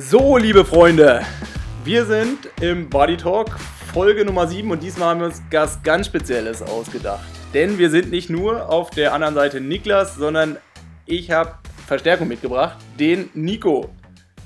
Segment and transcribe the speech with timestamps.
[0.00, 1.22] So, liebe Freunde,
[1.82, 3.58] wir sind im Body Talk
[3.92, 7.26] Folge Nummer 7 und diesmal haben wir uns was ganz Spezielles ausgedacht.
[7.52, 10.56] Denn wir sind nicht nur auf der anderen Seite Niklas, sondern
[11.04, 11.54] ich habe
[11.88, 13.90] Verstärkung mitgebracht, den Nico.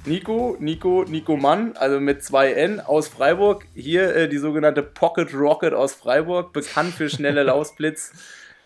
[0.06, 3.66] Nico, Nico, Nico Mann, also mit zwei N aus Freiburg.
[3.74, 8.12] Hier äh, die sogenannte Pocket Rocket aus Freiburg, bekannt für schnelle Lausblitz,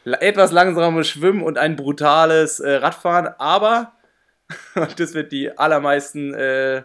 [0.05, 3.27] etwas langsames Schwimmen und ein brutales äh, Radfahren.
[3.39, 3.96] Aber,
[4.75, 6.83] und das wird die allermeisten äh,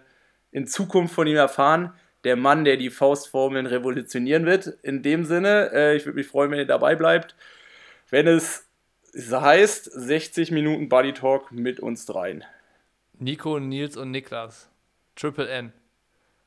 [0.51, 1.93] in Zukunft von ihm erfahren,
[2.23, 4.67] der Mann, der die Faustformeln revolutionieren wird.
[4.83, 7.35] In dem Sinne, äh, ich würde mich freuen, wenn ihr dabei bleibt,
[8.09, 8.67] wenn es
[9.13, 12.43] heißt 60 Minuten Body Talk mit uns dreien.
[13.19, 14.69] Nico, Nils und Niklas.
[15.15, 15.73] Triple N.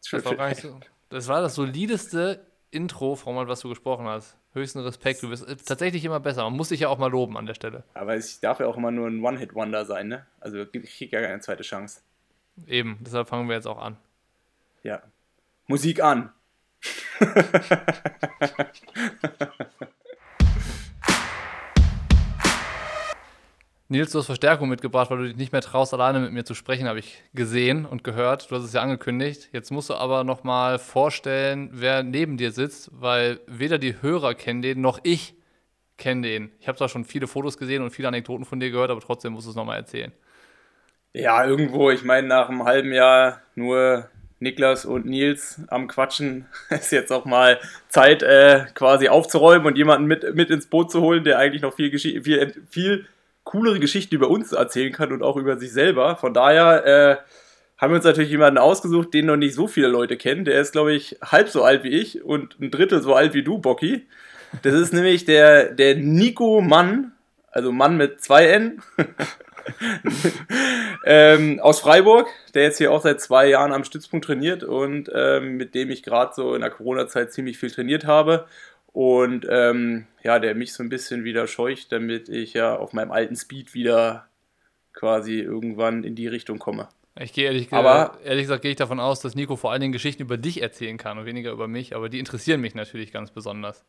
[0.02, 4.36] Triple das, war so, das war das solideste Intro, Frau was du gesprochen hast.
[4.54, 5.22] Höchsten Respekt.
[5.22, 6.44] Du bist tatsächlich immer besser.
[6.44, 7.82] Man muss dich ja auch mal loben an der Stelle.
[7.92, 10.26] Aber ich darf ja auch immer nur ein One-Hit-Wonder sein, ne?
[10.38, 12.02] Also ich kriege ja keine zweite Chance.
[12.68, 13.96] Eben, deshalb fangen wir jetzt auch an.
[14.84, 15.02] Ja.
[15.66, 16.32] Musik an.
[23.94, 26.54] Nils, du hast Verstärkung mitgebracht, weil du dich nicht mehr traust, alleine mit mir zu
[26.54, 28.50] sprechen, habe ich gesehen und gehört.
[28.50, 29.50] Du hast es ja angekündigt.
[29.52, 34.62] Jetzt musst du aber nochmal vorstellen, wer neben dir sitzt, weil weder die Hörer kennen
[34.62, 35.34] den, noch ich
[35.96, 36.50] kenne den.
[36.58, 39.32] Ich habe zwar schon viele Fotos gesehen und viele Anekdoten von dir gehört, aber trotzdem
[39.32, 40.10] musst du es nochmal erzählen.
[41.12, 44.08] Ja, irgendwo, ich meine, nach einem halben Jahr nur
[44.40, 50.08] Niklas und Nils am Quatschen ist jetzt auch mal Zeit, äh, quasi aufzuräumen und jemanden
[50.08, 53.06] mit, mit ins Boot zu holen, der eigentlich noch viel, viel, viel
[53.44, 56.16] coolere Geschichten über uns erzählen kann und auch über sich selber.
[56.16, 57.16] Von daher äh,
[57.76, 60.44] haben wir uns natürlich jemanden ausgesucht, den noch nicht so viele Leute kennen.
[60.44, 63.42] Der ist, glaube ich, halb so alt wie ich und ein Drittel so alt wie
[63.42, 64.06] du, Bocky.
[64.62, 67.12] Das ist nämlich der, der Nico Mann,
[67.50, 68.82] also Mann mit zwei N.
[71.04, 75.56] ähm, aus Freiburg, der jetzt hier auch seit zwei Jahren am Stützpunkt trainiert und ähm,
[75.56, 78.46] mit dem ich gerade so in der Corona-Zeit ziemlich viel trainiert habe
[78.94, 83.10] und ähm, ja, der mich so ein bisschen wieder scheucht, damit ich ja auf meinem
[83.10, 84.28] alten Speed wieder
[84.92, 86.88] quasi irgendwann in die Richtung komme.
[87.18, 89.92] Ich gehe ehrlich, aber, ehrlich gesagt, gehe ich davon aus, dass Nico vor allen Dingen
[89.92, 93.32] Geschichten über dich erzählen kann und weniger über mich, aber die interessieren mich natürlich ganz
[93.32, 93.84] besonders.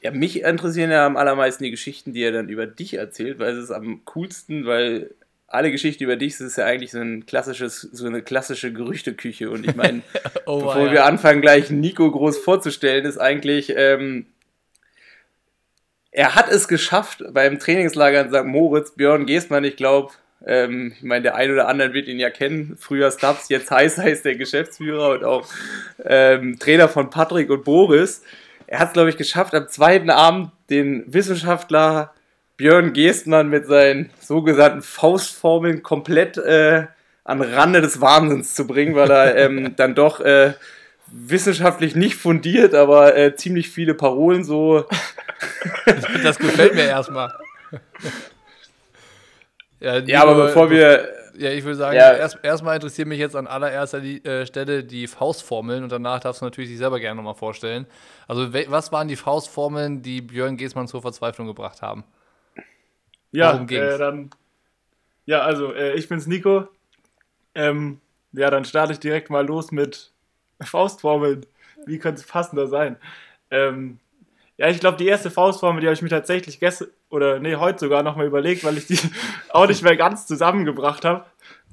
[0.00, 3.56] Ja, mich interessieren ja am allermeisten die Geschichten, die er dann über dich erzählt, weil
[3.56, 5.10] es ist am coolsten, weil
[5.50, 9.50] alle Geschichten über dich, das ist ja eigentlich so ein klassisches, so eine klassische Gerüchteküche.
[9.50, 10.02] Und ich meine,
[10.46, 10.92] oh, bevor ja.
[10.92, 14.26] wir anfangen, gleich Nico groß vorzustellen, ist eigentlich, ähm,
[16.12, 18.44] er hat es geschafft beim Trainingslager in St.
[18.44, 20.12] Moritz, Björn Geßmann, ich glaube,
[20.46, 22.76] ähm, ich meine, der ein oder andere wird ihn ja kennen.
[22.78, 25.46] Früher Stubbs, jetzt heißt heißt der Geschäftsführer und auch
[26.04, 28.22] ähm, Trainer von Patrick und Boris.
[28.68, 32.14] Er hat es, glaube ich, geschafft, am zweiten Abend den Wissenschaftler
[32.60, 36.88] Björn Geestmann mit seinen sogenannten Faustformeln komplett äh,
[37.24, 40.52] an Rande des Wahnsinns zu bringen, weil er ähm, dann doch äh,
[41.06, 44.84] wissenschaftlich nicht fundiert, aber äh, ziemlich viele Parolen so.
[46.22, 47.32] das gefällt mir erstmal.
[49.82, 51.08] Ja, ja, aber bevor wir.
[51.38, 52.12] Ja, ich würde sagen, ja.
[52.12, 56.44] erst, erstmal interessiert mich jetzt an allererster äh, Stelle die Faustformeln und danach darfst du
[56.44, 57.86] natürlich dich selber gerne nochmal vorstellen.
[58.28, 62.04] Also, was waren die Faustformeln, die Björn Geßmann zur Verzweiflung gebracht haben?
[63.32, 64.30] Ja, äh, dann.
[65.26, 66.68] Ja, also äh, ich bin's Nico.
[67.54, 68.00] Ähm,
[68.32, 70.12] ja, dann starte ich direkt mal los mit
[70.62, 71.46] Faustformeln.
[71.86, 72.96] Wie könnte es passender sein?
[73.50, 73.98] Ähm,
[74.56, 77.78] ja, ich glaube, die erste Faustformel, die habe ich mir tatsächlich gestern oder nee, heute
[77.78, 78.98] sogar nochmal überlegt, weil ich die
[79.50, 81.24] auch nicht mehr ganz zusammengebracht habe.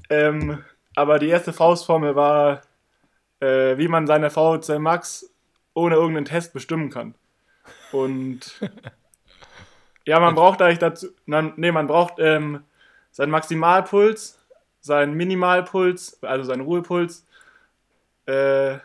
[0.10, 0.64] Ähm,
[0.96, 2.62] aber die erste Faustformel war,
[3.40, 5.32] äh, wie man seine VHC Max
[5.74, 7.14] ohne irgendeinen Test bestimmen kann.
[7.92, 8.60] Und
[10.08, 12.64] Ja, man braucht eigentlich dazu, man, nee, man braucht ähm,
[13.12, 14.40] seinen Maximalpuls,
[14.80, 17.26] seinen Minimalpuls, also seinen Ruhepuls.
[18.26, 18.78] Äh,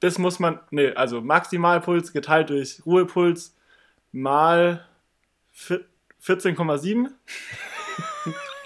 [0.00, 3.56] das muss man, nee, also Maximalpuls geteilt durch Ruhepuls
[4.12, 4.84] mal
[5.56, 7.06] 14,7.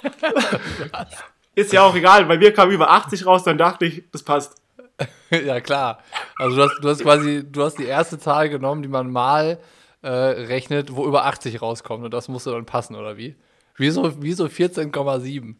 [1.55, 4.61] Ist ja auch egal, bei mir kam über 80 raus, dann dachte ich, das passt.
[5.31, 6.03] ja, klar.
[6.38, 9.61] Also du hast, du hast quasi, du hast die erste Zahl genommen, die man mal
[10.02, 12.04] äh, rechnet, wo über 80 rauskommt.
[12.04, 13.37] Und das musste dann passen, oder wie?
[13.76, 15.54] Wieso, wieso 14,7?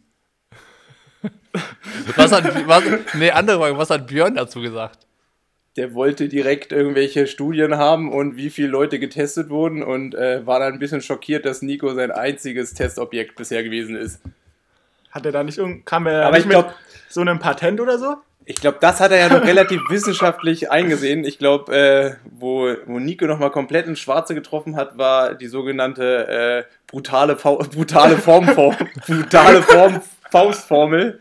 [2.17, 2.85] was hat, was,
[3.15, 5.07] nee, andere Frage, was hat Björn dazu gesagt?
[5.77, 10.59] Der wollte direkt irgendwelche Studien haben und wie viele Leute getestet wurden und äh, war
[10.61, 14.21] dann ein bisschen schockiert, dass Nico sein einziges Testobjekt bisher gewesen ist.
[15.11, 16.75] Hat er da nicht, kam er Aber nicht ich glaub, mit
[17.09, 18.17] so einem Patent oder so?
[18.45, 21.25] Ich glaube, das hat er ja noch relativ wissenschaftlich eingesehen.
[21.25, 26.67] Ich glaube, äh, wo, wo Nico nochmal komplett ins Schwarze getroffen hat, war die sogenannte
[26.69, 28.47] äh, brutale, brutale Form,
[29.07, 30.01] brutale Form
[30.33, 31.21] Faustformel,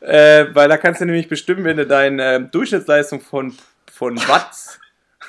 [0.00, 3.54] äh, weil da kannst du nämlich bestimmen, wenn du deine äh, Durchschnittsleistung von,
[3.90, 4.78] von Watts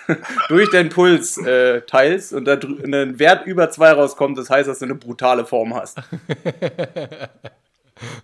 [0.50, 4.80] durch den Puls äh, teilst und da ein Wert über 2 rauskommt, das heißt, dass
[4.80, 5.98] du eine brutale Form hast.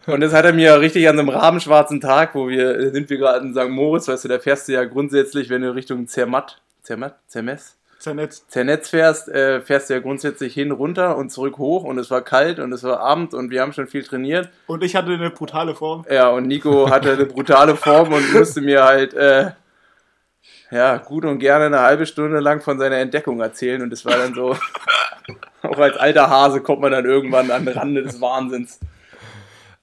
[0.06, 3.46] Und das hat er mir richtig an einem rabenschwarzen Tag, wo wir, sind wir gerade
[3.46, 3.70] in St.
[3.70, 7.78] Moritz, weißt du, da fährst du ja grundsätzlich, wenn du Richtung Zermatt, Zermatt, Zermess?
[8.00, 8.48] Zernetz.
[8.48, 12.22] Zernetz fährst, äh, fährst du ja grundsätzlich hin, runter und zurück hoch und es war
[12.22, 14.50] kalt und es war Abend und wir haben schon viel trainiert.
[14.68, 16.06] Und ich hatte eine brutale Form.
[16.10, 19.52] Ja, und Nico hatte eine brutale Form und musste mir halt, äh,
[20.70, 24.18] ja, gut und gerne eine halbe Stunde lang von seiner Entdeckung erzählen und es war
[24.18, 24.56] dann so,
[25.64, 28.80] auch als alter Hase kommt man dann irgendwann an den Rande des Wahnsinns.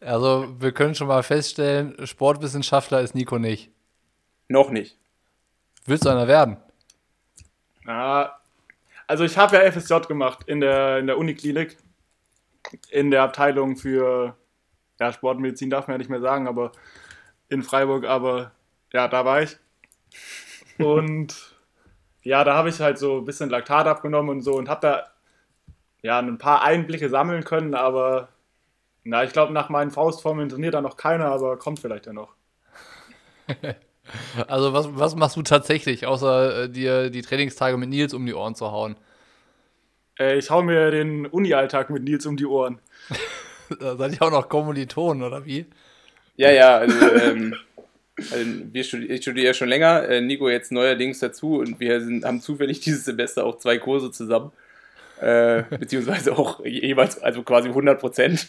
[0.05, 3.71] Also, wir können schon mal feststellen, Sportwissenschaftler ist Nico nicht.
[4.49, 4.99] Noch nicht.
[5.87, 6.59] Willst du einer werden?
[7.87, 8.39] Ja,
[9.07, 11.77] also ich habe ja FSJ gemacht in der, in der Uniklinik,
[12.91, 14.37] in der Abteilung für
[15.01, 16.73] ja, Sportmedizin darf man ja nicht mehr sagen, aber
[17.49, 18.53] in Freiburg, aber
[18.93, 19.57] ja, da war ich.
[20.79, 21.57] Und
[22.23, 25.05] ja, da habe ich halt so ein bisschen Laktat abgenommen und so und habe da
[26.03, 28.29] ja ein paar Einblicke sammeln können, aber
[29.05, 32.35] na, ich glaube, nach meinen Faustformeln trainiert da noch keiner, aber kommt vielleicht ja noch.
[34.49, 38.35] also, was, was machst du tatsächlich, außer äh, dir die Trainingstage mit Nils um die
[38.35, 38.97] Ohren zu hauen?
[40.19, 42.81] Äh, ich hau mir den Uni-Alltag mit Nils um die Ohren.
[43.81, 45.67] da seid ihr auch noch Kommilitonen, oder wie?
[46.37, 47.55] Ja, ja, also, ähm,
[48.17, 52.01] also wir studi ich studiere ja schon länger, äh, Nico jetzt neuerdings dazu und wir
[52.01, 54.51] sind, haben zufällig dieses Semester auch zwei Kurse zusammen.
[55.21, 58.49] Äh, beziehungsweise auch jeweils, also quasi 100 Prozent.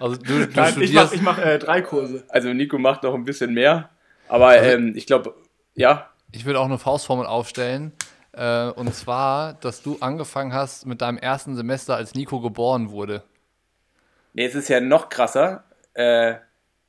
[0.00, 2.24] Also du, du Nein, ich mache mach, äh, drei Kurse.
[2.28, 3.90] Also Nico macht noch ein bisschen mehr,
[4.28, 5.34] aber also, ähm, ich glaube,
[5.74, 6.10] ja.
[6.32, 7.92] Ich will auch eine Faustformel aufstellen.
[8.32, 13.22] Äh, und zwar, dass du angefangen hast mit deinem ersten Semester, als Nico geboren wurde.
[14.32, 15.64] Nee, es ist ja noch krasser.
[15.94, 16.34] Äh,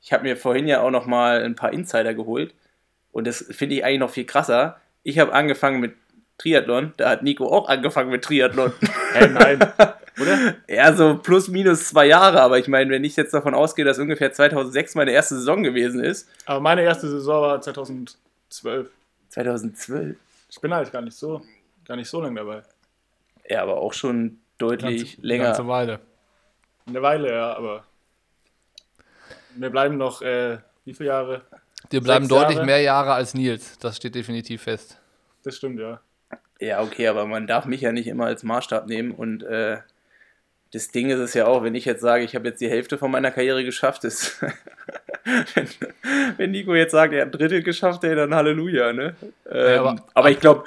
[0.00, 2.54] ich habe mir vorhin ja auch noch mal ein paar Insider geholt.
[3.12, 4.80] Und das finde ich eigentlich noch viel krasser.
[5.02, 5.94] Ich habe angefangen mit
[6.38, 6.92] Triathlon.
[6.96, 8.72] Da hat Nico auch angefangen mit Triathlon.
[9.12, 9.60] Hä, nein.
[10.20, 10.54] Oder?
[10.68, 13.98] Ja, so plus minus zwei Jahre, aber ich meine, wenn ich jetzt davon ausgehe, dass
[13.98, 16.28] ungefähr 2006 meine erste Saison gewesen ist.
[16.46, 18.88] Aber meine erste Saison war 2012.
[19.28, 20.16] 2012?
[20.48, 21.42] Ich bin halt gar nicht so,
[21.84, 22.62] gar nicht so lange dabei.
[23.48, 25.44] Ja, aber auch schon deutlich ganz, länger.
[25.44, 26.00] Eine ganze Weile.
[26.86, 27.84] Eine Weile, ja, aber
[29.56, 31.42] wir bleiben noch, äh, wie viele Jahre?
[31.90, 32.66] Wir bleiben Sechs deutlich Jahre.
[32.66, 34.98] mehr Jahre als Nils, das steht definitiv fest.
[35.42, 36.00] Das stimmt, ja.
[36.60, 39.78] Ja, okay, aber man darf mich ja nicht immer als Maßstab nehmen und äh,
[40.72, 42.98] das Ding ist es ja auch, wenn ich jetzt sage, ich habe jetzt die Hälfte
[42.98, 44.42] von meiner Karriere geschafft, ist,
[45.54, 45.68] wenn,
[46.36, 49.16] wenn, Nico jetzt sagt, er hat ein Drittel geschafft, ey, dann Halleluja, ne?
[49.50, 50.64] Ähm, ja, aber, aber, ich glaube,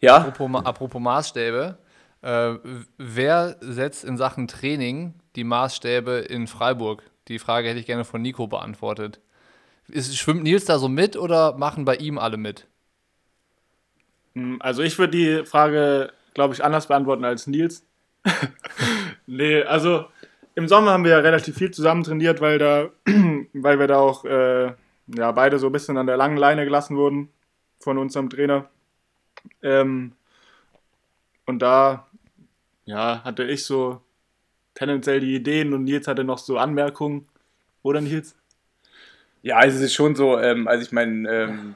[0.00, 0.16] ja.
[0.16, 1.76] Apropos, apropos Maßstäbe,
[2.22, 2.54] äh,
[2.98, 7.02] wer setzt in Sachen Training die Maßstäbe in Freiburg?
[7.28, 9.20] Die Frage hätte ich gerne von Nico beantwortet.
[9.88, 12.66] Ist, schwimmt Nils da so mit oder machen bei ihm alle mit?
[14.34, 17.84] Hm, also ich würde die Frage, glaube ich, anders beantworten als Nils.
[19.26, 20.06] nee, also
[20.54, 22.90] im Sommer haben wir ja relativ viel zusammen trainiert, weil da,
[23.52, 24.72] weil wir da auch äh,
[25.06, 27.30] ja, beide so ein bisschen an der langen Leine gelassen wurden
[27.78, 28.68] von unserem Trainer.
[29.62, 30.12] Ähm,
[31.46, 32.06] und da
[32.84, 34.02] ja, hatte ich so
[34.74, 37.26] tendenziell die Ideen und Nils hatte noch so Anmerkungen.
[37.82, 38.34] Oder Nils?
[39.42, 41.74] Ja, also es ist schon so, ähm, also ich meine, ähm,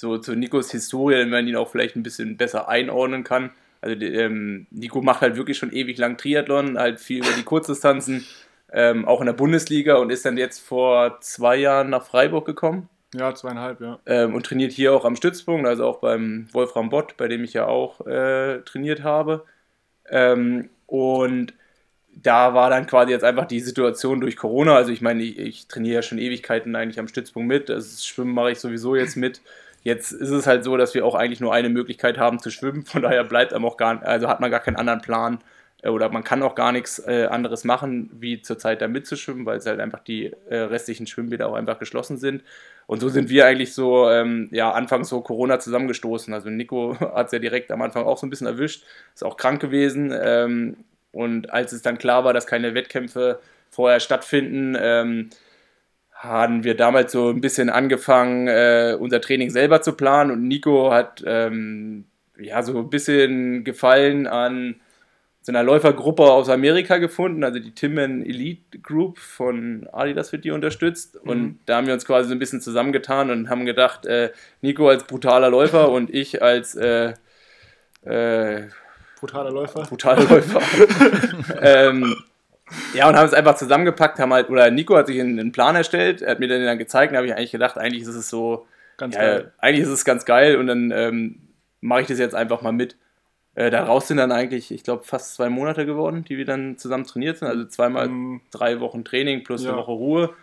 [0.00, 3.50] so zu Nikos Historie, wenn man ihn auch vielleicht ein bisschen besser einordnen kann.
[3.82, 8.24] Also ähm, Nico macht halt wirklich schon ewig lang Triathlon, halt viel über die Kurzdistanzen,
[8.72, 12.88] ähm, auch in der Bundesliga und ist dann jetzt vor zwei Jahren nach Freiburg gekommen.
[13.14, 13.98] Ja, zweieinhalb, ja.
[14.06, 17.52] Ähm, und trainiert hier auch am Stützpunkt, also auch beim Wolfram Bott, bei dem ich
[17.52, 19.44] ja auch äh, trainiert habe.
[20.08, 21.52] Ähm, und
[22.14, 24.76] da war dann quasi jetzt einfach die Situation durch Corona.
[24.76, 27.68] Also ich meine, ich, ich trainiere ja schon Ewigkeiten eigentlich am Stützpunkt mit.
[27.68, 29.42] Das Schwimmen mache ich sowieso jetzt mit.
[29.82, 32.84] Jetzt ist es halt so, dass wir auch eigentlich nur eine Möglichkeit haben zu schwimmen.
[32.84, 35.38] Von daher bleibt einem auch gar, also hat man gar keinen anderen Plan
[35.82, 39.58] äh, oder man kann auch gar nichts äh, anderes machen, wie zurzeit da mitzuschwimmen, weil
[39.58, 42.42] es halt einfach die äh, restlichen Schwimmbäder auch einfach geschlossen sind.
[42.86, 46.34] Und so sind wir eigentlich so, ähm, ja, anfangs so Corona zusammengestoßen.
[46.34, 48.84] Also Nico hat es ja direkt am Anfang auch so ein bisschen erwischt,
[49.14, 50.12] ist auch krank gewesen.
[50.20, 50.76] Ähm,
[51.12, 55.30] und als es dann klar war, dass keine Wettkämpfe vorher stattfinden, ähm,
[56.20, 60.92] haben wir damals so ein bisschen angefangen, äh, unser Training selber zu planen und Nico
[60.92, 62.04] hat ähm,
[62.38, 64.76] ja so ein bisschen Gefallen an
[65.40, 70.50] so einer Läufergruppe aus Amerika gefunden, also die Timman Elite Group von Adidas wird die
[70.50, 71.30] unterstützt mhm.
[71.30, 74.90] und da haben wir uns quasi so ein bisschen zusammengetan und haben gedacht, äh, Nico
[74.90, 77.14] als brutaler Läufer und ich als äh,
[78.02, 78.68] äh,
[79.18, 79.84] brutaler Läufer.
[79.84, 80.60] Brutaler Läufer.
[81.62, 82.14] ähm,
[82.94, 85.76] ja, und haben es einfach zusammengepackt, haben halt, oder Nico hat sich einen, einen Plan
[85.76, 88.28] erstellt, er hat mir den dann gezeigt, und habe ich eigentlich gedacht, eigentlich ist es
[88.28, 89.52] so, ganz ja, geil.
[89.58, 91.40] eigentlich ist es ganz geil und dann ähm,
[91.80, 92.96] mache ich das jetzt einfach mal mit.
[93.54, 97.04] Äh, daraus sind dann eigentlich, ich glaube, fast zwei Monate geworden, die wir dann zusammen
[97.04, 97.48] trainiert sind.
[97.48, 98.42] Also zweimal mhm.
[98.50, 99.70] drei Wochen Training plus ja.
[99.70, 100.34] eine Woche Ruhe.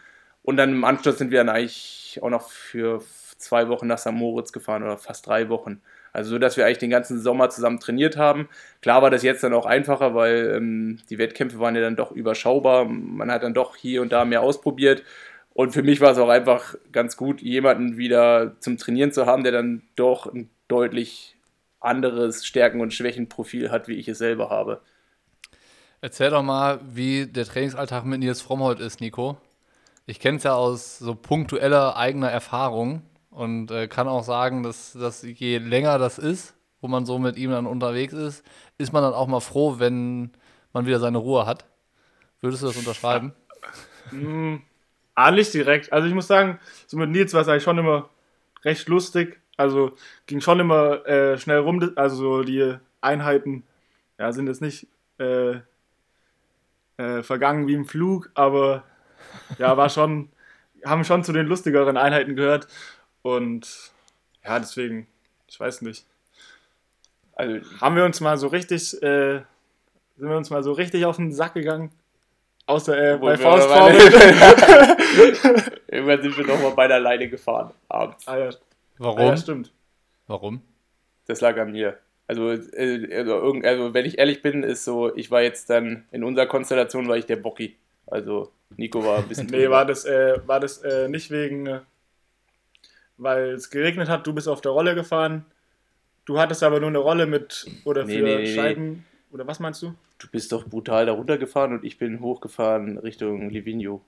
[0.44, 3.02] Und dann im Anschluss sind wir dann eigentlich auch noch für
[3.38, 4.12] zwei Wochen nach St.
[4.12, 5.82] Moritz gefahren oder fast drei Wochen.
[6.14, 8.50] Also so, dass wir eigentlich den ganzen Sommer zusammen trainiert haben.
[8.82, 12.12] Klar war das jetzt dann auch einfacher, weil ähm, die Wettkämpfe waren ja dann doch
[12.12, 12.86] überschaubar.
[12.86, 15.04] Man hat dann doch hier und da mehr ausprobiert.
[15.54, 19.44] Und für mich war es auch einfach ganz gut, jemanden wieder zum Trainieren zu haben,
[19.44, 21.36] der dann doch ein deutlich
[21.80, 24.82] anderes Stärken- und Schwächenprofil hat, wie ich es selber habe.
[26.02, 29.38] Erzähl doch mal, wie der Trainingsalltag mit Nils Frommholt ist, Nico.
[30.06, 33.02] Ich kenne es ja aus so punktueller eigener Erfahrung
[33.38, 37.38] und äh, kann auch sagen, dass, dass je länger das ist, wo man so mit
[37.38, 38.44] ihm dann unterwegs ist,
[38.80, 40.32] ist man dann auch mal froh, wenn
[40.74, 41.66] man wieder seine Ruhe hat.
[42.42, 43.34] Würdest du das unterschreiben?
[44.12, 44.56] Mm,
[45.14, 45.94] ah, nicht direkt.
[45.94, 48.10] Also ich muss sagen, so mit Nils war es eigentlich schon immer
[48.66, 49.40] recht lustig.
[49.56, 49.92] Also
[50.26, 51.92] ging schon immer äh, schnell rum.
[51.96, 53.64] Also so die Einheiten
[54.18, 54.88] ja, sind jetzt nicht
[55.20, 55.58] äh,
[56.98, 58.84] äh, vergangen wie im Flug, aber
[59.60, 60.30] ja, war schon,
[60.84, 62.68] haben schon zu den lustigeren Einheiten gehört.
[63.28, 63.92] Und
[64.46, 65.06] ja, deswegen,
[65.50, 66.06] ich weiß nicht.
[67.36, 69.42] Also haben wir uns mal so richtig, äh,
[70.16, 71.92] sind wir uns mal so richtig auf den Sack gegangen?
[72.68, 73.98] Außer äh, bei Faustformel.
[75.88, 78.26] Irgendwann sind wir noch mal bei der Leine gefahren abends.
[78.30, 78.50] Ah, ja.
[78.98, 79.20] Warum?
[79.20, 79.74] Ah, ja, stimmt.
[80.28, 80.62] Warum?
[81.26, 81.98] Das lag an mir.
[82.28, 86.24] Also, äh, also, also, wenn ich ehrlich bin, ist so, ich war jetzt dann, in
[86.24, 87.76] unserer Konstellation war ich der Bocki.
[88.06, 89.48] Also Nico war ein bisschen.
[89.48, 91.82] nee, war das, äh, war das äh, nicht wegen äh,
[93.18, 95.46] weil es geregnet hat, du bist auf der Rolle gefahren.
[96.26, 98.90] Du hattest aber nur eine Rolle mit oder für nee, nee, Scheiben.
[98.90, 99.00] Nee.
[99.32, 99.94] Oder was meinst du?
[100.20, 104.02] Du bist doch brutal da runtergefahren und ich bin hochgefahren Richtung Livigno.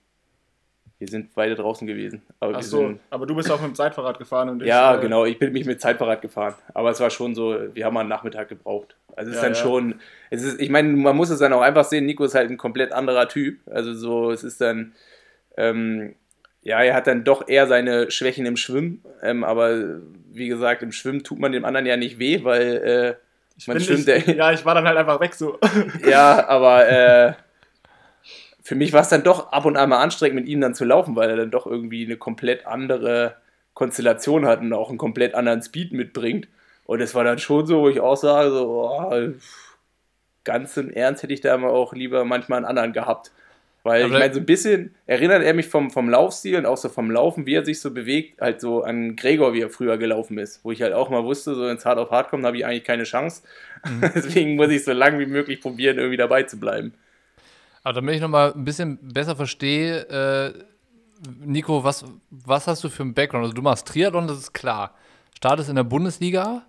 [0.98, 2.22] Wir sind beide draußen gewesen.
[2.42, 4.68] Aber Ach so, sind, aber du bist auch mit dem Zeitfahrrad gefahren und ich.
[4.68, 6.56] Ja, äh, genau, ich bin mich mit Zeitfahrrad gefahren.
[6.74, 8.98] Aber es war schon so, wir haben einen Nachmittag gebraucht.
[9.16, 9.62] Also es ist ja, dann ja.
[9.62, 12.50] schon, es ist, ich meine, man muss es dann auch einfach sehen, Nico ist halt
[12.50, 13.60] ein komplett anderer Typ.
[13.68, 14.94] Also so, es ist dann,
[15.56, 16.16] ähm,
[16.62, 19.04] ja, er hat dann doch eher seine Schwächen im Schwimmen.
[19.22, 20.00] Ähm, aber
[20.32, 24.08] wie gesagt, im Schwimmen tut man dem anderen ja nicht weh, weil äh, man schwimmt.
[24.08, 25.58] Ich, ja, ich war dann halt einfach weg so.
[26.08, 27.34] ja, aber äh,
[28.62, 30.86] für mich war es dann doch ab und an mal anstrengend, mit ihm dann zu
[30.86, 33.36] laufen, weil er dann doch irgendwie eine komplett andere
[33.74, 36.48] Konstellation hat und auch einen komplett anderen Speed mitbringt.
[36.86, 39.34] Und es war dann schon so, wo ich auch sage, so, oh,
[40.44, 43.32] ganz im Ernst hätte ich da mal auch lieber manchmal einen anderen gehabt.
[43.90, 46.78] Weil Aber ich meine, so ein bisschen erinnert er mich vom, vom Laufstil und auch
[46.78, 49.98] so vom Laufen, wie er sich so bewegt, halt so an Gregor, wie er früher
[49.98, 50.64] gelaufen ist.
[50.64, 52.84] Wo ich halt auch mal wusste, so ins Hard auf Hard kommen, habe ich eigentlich
[52.84, 53.42] keine Chance.
[53.84, 54.12] Mhm.
[54.14, 56.94] Deswegen muss ich so lange wie möglich probieren, irgendwie dabei zu bleiben.
[57.82, 60.54] Aber damit ich nochmal ein bisschen besser verstehe, äh,
[61.44, 63.46] Nico, was, was hast du für einen Background?
[63.46, 64.94] Also du machst Triathlon, das ist klar.
[65.36, 66.62] Startest in der Bundesliga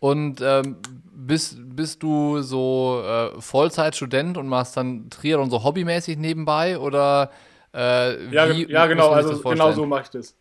[0.00, 0.76] und ähm,
[1.12, 7.30] bist, bist du so äh, Vollzeitstudent und machst dann Triathlon so hobbymäßig nebenbei oder
[7.72, 10.34] äh, ja, wie, ja, genau, also genau so mache ich das.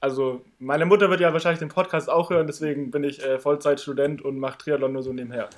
[0.00, 4.22] Also meine Mutter wird ja wahrscheinlich den Podcast auch hören, deswegen bin ich äh, Vollzeitstudent
[4.22, 5.48] und mache Triathlon nur so nebenher.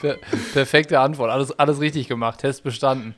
[0.00, 0.16] per
[0.54, 3.14] perfekte Antwort, alles, alles richtig gemacht, Test bestanden.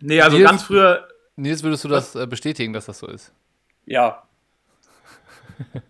[0.00, 1.08] Nee, also Nils, ganz früher.
[1.36, 3.32] Nils, würdest du das äh, bestätigen, dass das so ist?
[3.86, 4.24] Ja.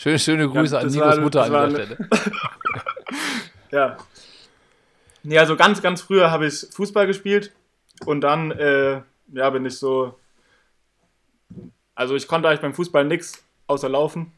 [0.00, 2.08] Schöne, schöne Grüße ja, an Nikos war, Mutter an dieser Stelle.
[3.70, 3.98] ja.
[5.22, 7.52] Nee, also ganz, ganz früher habe ich Fußball gespielt
[8.06, 9.02] und dann äh,
[9.34, 10.18] ja, bin ich so.
[11.94, 14.32] Also ich konnte eigentlich beim Fußball nichts außer laufen.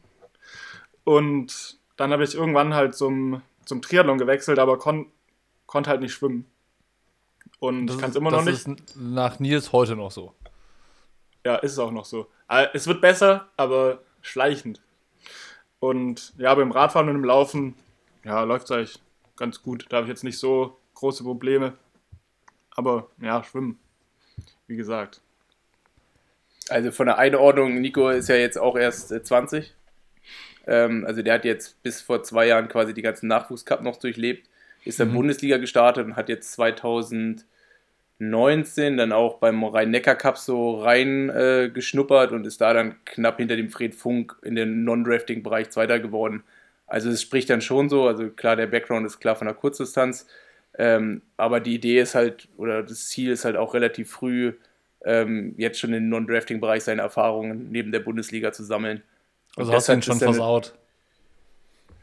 [1.05, 5.13] Und dann habe ich irgendwann halt zum, zum Triathlon gewechselt, aber kon,
[5.65, 6.45] konnte halt nicht schwimmen.
[7.59, 8.67] Und das ich kann es immer noch nicht.
[8.67, 10.33] Das ist nach Nils heute noch so.
[11.45, 12.27] Ja, ist es auch noch so.
[12.49, 14.81] Äh, es wird besser, aber schleichend.
[15.83, 17.75] Und ja, beim Radfahren und im Laufen,
[18.23, 18.99] ja, läuft es eigentlich
[19.35, 19.85] ganz gut.
[19.89, 21.73] Da habe ich jetzt nicht so große Probleme.
[22.71, 23.77] Aber ja, Schwimmen,
[24.67, 25.19] wie gesagt.
[26.69, 29.75] Also von der Einordnung, Nico ist ja jetzt auch erst 20.
[30.65, 33.97] Äh, ähm, also der hat jetzt bis vor zwei Jahren quasi die ganzen Nachwuchscup noch
[33.97, 34.47] durchlebt,
[34.85, 35.15] ist dann mhm.
[35.15, 37.45] Bundesliga gestartet und hat jetzt 2000
[38.19, 43.69] 19 dann auch beim Rhein-Neckar-Cup so reingeschnuppert äh, und ist da dann knapp hinter dem
[43.69, 46.43] Fred Funk in den Non-Drafting-Bereich Zweiter geworden.
[46.87, 50.27] Also es spricht dann schon so, also klar, der Background ist klar von der Kurzdistanz,
[50.77, 54.53] ähm, aber die Idee ist halt, oder das Ziel ist halt auch relativ früh,
[55.03, 59.01] ähm, jetzt schon im Non-Drafting-Bereich seine Erfahrungen neben der Bundesliga zu sammeln.
[59.55, 60.73] Also hast du ihn schon versaut?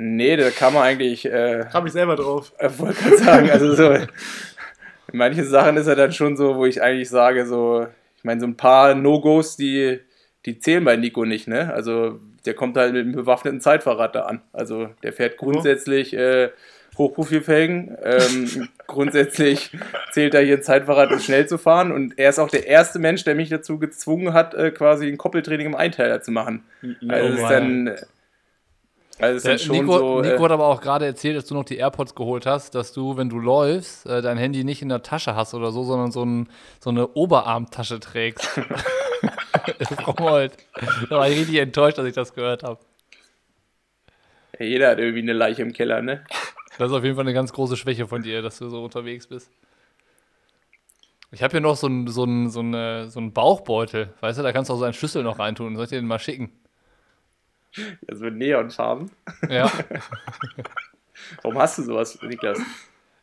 [0.02, 1.26] Nee, da kann man eigentlich.
[1.26, 2.52] Äh, Hab ich selber drauf.
[2.58, 3.90] Äh, wollte gerade sagen, also so.
[5.12, 7.86] In manchen Sachen ist er dann schon so, wo ich eigentlich sage, so.
[8.16, 9.98] Ich meine, so ein paar No-Gos, die,
[10.44, 11.72] die zählen bei Nico nicht, ne?
[11.72, 14.42] Also, der kommt halt mit einem bewaffneten Zeitverrat da an.
[14.52, 16.14] Also, der fährt grundsätzlich.
[16.14, 16.50] Äh,
[16.98, 17.96] Hochprofilfelgen.
[18.02, 19.70] Ähm, grundsätzlich
[20.12, 21.92] zählt er hier ein Zeitfahrrad, um schnell zu fahren.
[21.92, 25.18] Und er ist auch der erste Mensch, der mich dazu gezwungen hat, äh, quasi ein
[25.18, 26.64] Koppeltraining im Einteiler zu machen.
[27.08, 27.96] Also, oh, ist dann,
[29.20, 31.64] also dann schon Nico, so, Nico äh, hat aber auch gerade erzählt, dass du noch
[31.64, 35.02] die AirPods geholt hast, dass du, wenn du läufst, äh, dein Handy nicht in der
[35.02, 36.48] Tasche hast oder so, sondern so, ein,
[36.80, 38.48] so eine Oberarmtasche trägst.
[40.02, 40.52] Frau Molt.
[41.08, 42.80] Da war ich richtig enttäuscht, dass ich das gehört habe.
[44.58, 46.24] Jeder hat irgendwie eine Leiche im Keller, ne?
[46.78, 49.26] Das ist auf jeden Fall eine ganz große Schwäche von dir, dass du so unterwegs
[49.26, 49.50] bist.
[51.32, 52.60] Ich habe hier noch so einen so so
[53.08, 54.12] so ein Bauchbeutel.
[54.20, 55.76] Weißt du, da kannst du auch so einen Schlüssel noch reintun.
[55.76, 56.50] Soll ich dir den mal schicken?
[58.08, 59.10] Also mit Neonfarben.
[59.48, 59.70] Ja.
[61.42, 62.58] Warum hast du sowas, Niklas?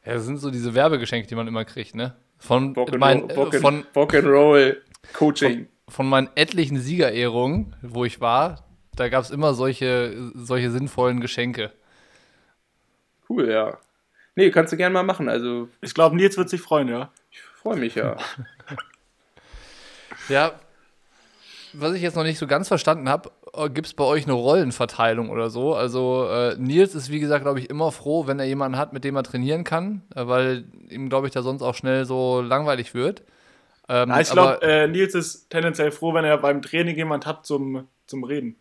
[0.05, 2.15] Ja, das sind so diese Werbegeschenke, die man immer kriegt, ne?
[2.37, 4.81] Von Bock mein, Bock äh, von Bock and Roll
[5.13, 5.67] Coaching.
[5.87, 8.63] Von, von meinen etlichen Siegerehrungen, wo ich war,
[8.95, 11.73] da gab es immer solche, solche sinnvollen Geschenke.
[13.29, 13.77] Cool, ja.
[14.35, 15.29] Nee, kannst du gerne mal machen.
[15.29, 15.67] Also.
[15.81, 17.11] Ich glaube, Nils wird sich freuen, ja.
[17.31, 18.17] Ich freue mich, ja.
[20.29, 20.53] ja.
[21.73, 23.31] Was ich jetzt noch nicht so ganz verstanden habe,
[23.67, 25.73] gibt es bei euch eine Rollenverteilung oder so?
[25.73, 29.03] Also äh, Nils ist, wie gesagt, glaube ich, immer froh, wenn er jemanden hat, mit
[29.03, 32.93] dem er trainieren kann, äh, weil ihm, glaube ich, da sonst auch schnell so langweilig
[32.93, 33.23] wird.
[33.89, 37.45] Ähm, ja, ich glaube, äh, Nils ist tendenziell froh, wenn er beim Training jemand hat
[37.45, 38.57] zum, zum Reden.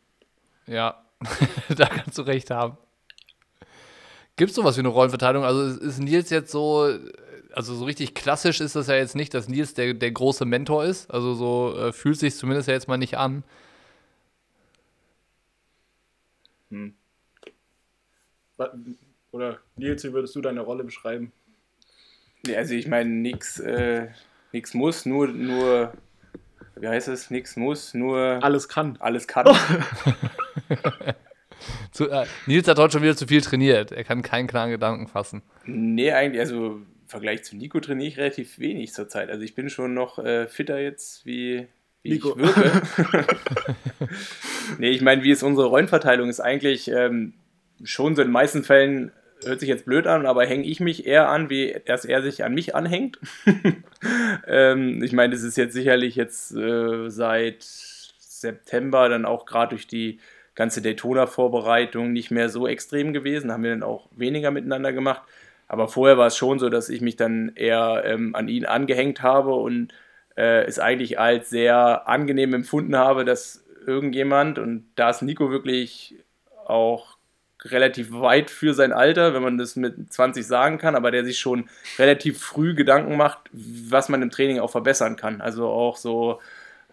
[0.67, 1.03] Ja,
[1.77, 2.79] da kannst du recht haben.
[4.37, 5.45] Gibt es sowas wie eine Rollenverteilung?
[5.45, 6.89] Also ist Nils jetzt so,
[7.53, 10.85] also so richtig klassisch ist das ja jetzt nicht, dass Nils der, der große Mentor
[10.85, 11.11] ist.
[11.11, 13.45] Also so äh, fühlt sich zumindest ja jetzt mal nicht an.
[16.71, 16.95] Hm.
[19.33, 21.33] Oder Nils, wie würdest du deine Rolle beschreiben?
[22.47, 24.09] Ja, also ich meine, nichts äh,
[24.73, 25.93] muss, nur, nur,
[26.77, 28.43] wie heißt es, nichts muss, nur...
[28.43, 28.97] Alles kann.
[29.01, 29.47] Alles kann.
[31.91, 33.93] Zu, äh, Nils hat heute schon wieder zu viel trainiert.
[33.93, 35.43] Er kann keinen klaren Gedanken fassen.
[35.65, 39.31] Nee, eigentlich, also im Vergleich zu Nico trainiere ich relativ wenig zurzeit.
[39.31, 41.67] Also ich bin schon noch äh, fitter jetzt, wie,
[42.07, 42.37] wie Nico.
[42.39, 42.83] ich wirke.
[44.79, 46.29] nee, ich meine, wie ist unsere Rollenverteilung?
[46.29, 47.35] Ist eigentlich ähm,
[47.85, 49.13] schon so in den meisten Fällen,
[49.45, 52.45] hört sich jetzt blöd an, aber hänge ich mich eher an, wie dass er sich
[52.45, 53.19] an mich anhängt.
[54.47, 59.87] ähm, ich meine, das ist jetzt sicherlich jetzt äh, seit September dann auch gerade durch
[59.87, 60.19] die
[60.55, 65.23] ganze Daytona-Vorbereitung nicht mehr so extrem gewesen, haben wir dann auch weniger miteinander gemacht.
[65.69, 69.23] Aber vorher war es schon so, dass ich mich dann eher ähm, an ihn angehängt
[69.23, 69.93] habe und
[70.37, 76.17] äh, es eigentlich als sehr angenehm empfunden habe, dass irgendjemand, und da ist Nico wirklich
[76.67, 77.17] auch
[77.65, 81.39] relativ weit für sein Alter, wenn man das mit 20 sagen kann, aber der sich
[81.39, 81.69] schon
[81.99, 85.41] relativ früh Gedanken macht, was man im Training auch verbessern kann.
[85.41, 86.41] Also auch so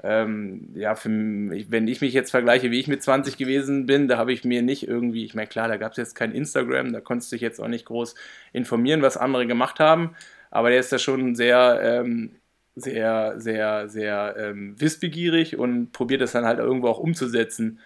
[0.01, 4.17] ähm, ja, für, wenn ich mich jetzt vergleiche, wie ich mit 20 gewesen bin, da
[4.17, 6.99] habe ich mir nicht irgendwie, ich meine, klar, da gab es jetzt kein Instagram, da
[6.99, 8.15] konntest du dich jetzt auch nicht groß
[8.53, 10.15] informieren, was andere gemacht haben,
[10.49, 12.35] aber der ist da schon sehr, ähm,
[12.75, 17.79] sehr, sehr, sehr ähm, wissbegierig und probiert das dann halt irgendwo auch umzusetzen.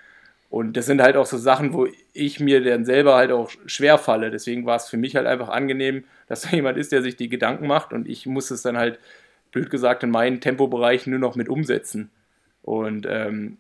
[0.49, 3.97] Und das sind halt auch so Sachen, wo ich mir dann selber halt auch schwer
[3.97, 4.31] falle.
[4.31, 7.29] Deswegen war es für mich halt einfach angenehm, dass da jemand ist, der sich die
[7.29, 8.99] Gedanken macht und ich muss es dann halt
[9.51, 12.11] blöd gesagt, in meinen Tempobereich nur noch mit umsetzen.
[12.63, 13.57] Und ähm,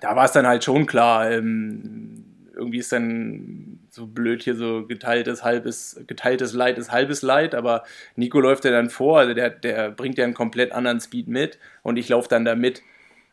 [0.00, 4.86] da war es dann halt schon klar, ähm, irgendwie ist dann so blöd hier so
[4.86, 7.84] geteiltes halbes, geteiltes Leid ist halbes Leid, aber
[8.16, 11.58] Nico läuft ja dann vor, also der, der bringt ja einen komplett anderen Speed mit
[11.82, 12.82] und ich laufe dann da mit.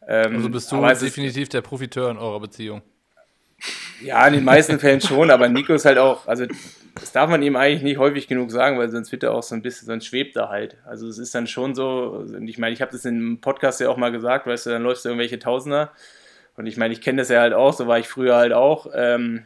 [0.07, 2.81] Ähm, also bist du definitiv der Profiteur in eurer Beziehung.
[4.01, 6.45] Ja, in den meisten Fällen schon, aber Nico ist halt auch, also
[6.95, 9.55] das darf man ihm eigentlich nicht häufig genug sagen, weil sonst wird er auch so
[9.55, 10.77] ein bisschen, sonst schwebt er halt.
[10.85, 13.79] Also es ist dann schon so, und ich meine, ich habe das in einem Podcast
[13.79, 15.91] ja auch mal gesagt, weißt du, dann läufst du irgendwelche Tausender
[16.57, 18.87] und ich meine, ich kenne das ja halt auch, so war ich früher halt auch.
[18.93, 19.43] Ähm,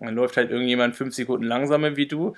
[0.00, 2.34] dann läuft halt irgendjemand fünf Sekunden langsamer wie du,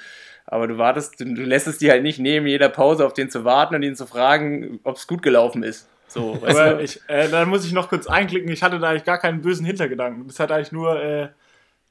[0.46, 3.30] aber du wartest, du, du lässt es dir halt nicht neben jeder Pause auf den
[3.30, 5.88] zu warten und ihn zu fragen, ob es gut gelaufen ist.
[6.08, 6.82] So, weißt du?
[6.82, 9.66] Ich, äh, dann muss ich noch kurz einklicken, ich hatte da eigentlich gar keinen bösen
[9.66, 10.26] Hintergedanken.
[10.26, 11.28] Das hat eigentlich nur äh,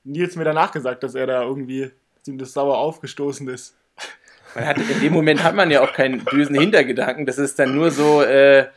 [0.04, 1.92] Nils mir danach gesagt, dass er da irgendwie
[2.28, 3.76] ihm das sauer aufgestoßen ist.
[4.56, 7.26] Man hat, in dem Moment hat man ja auch keinen bösen Hintergedanken.
[7.26, 8.68] Das ist dann nur so, äh,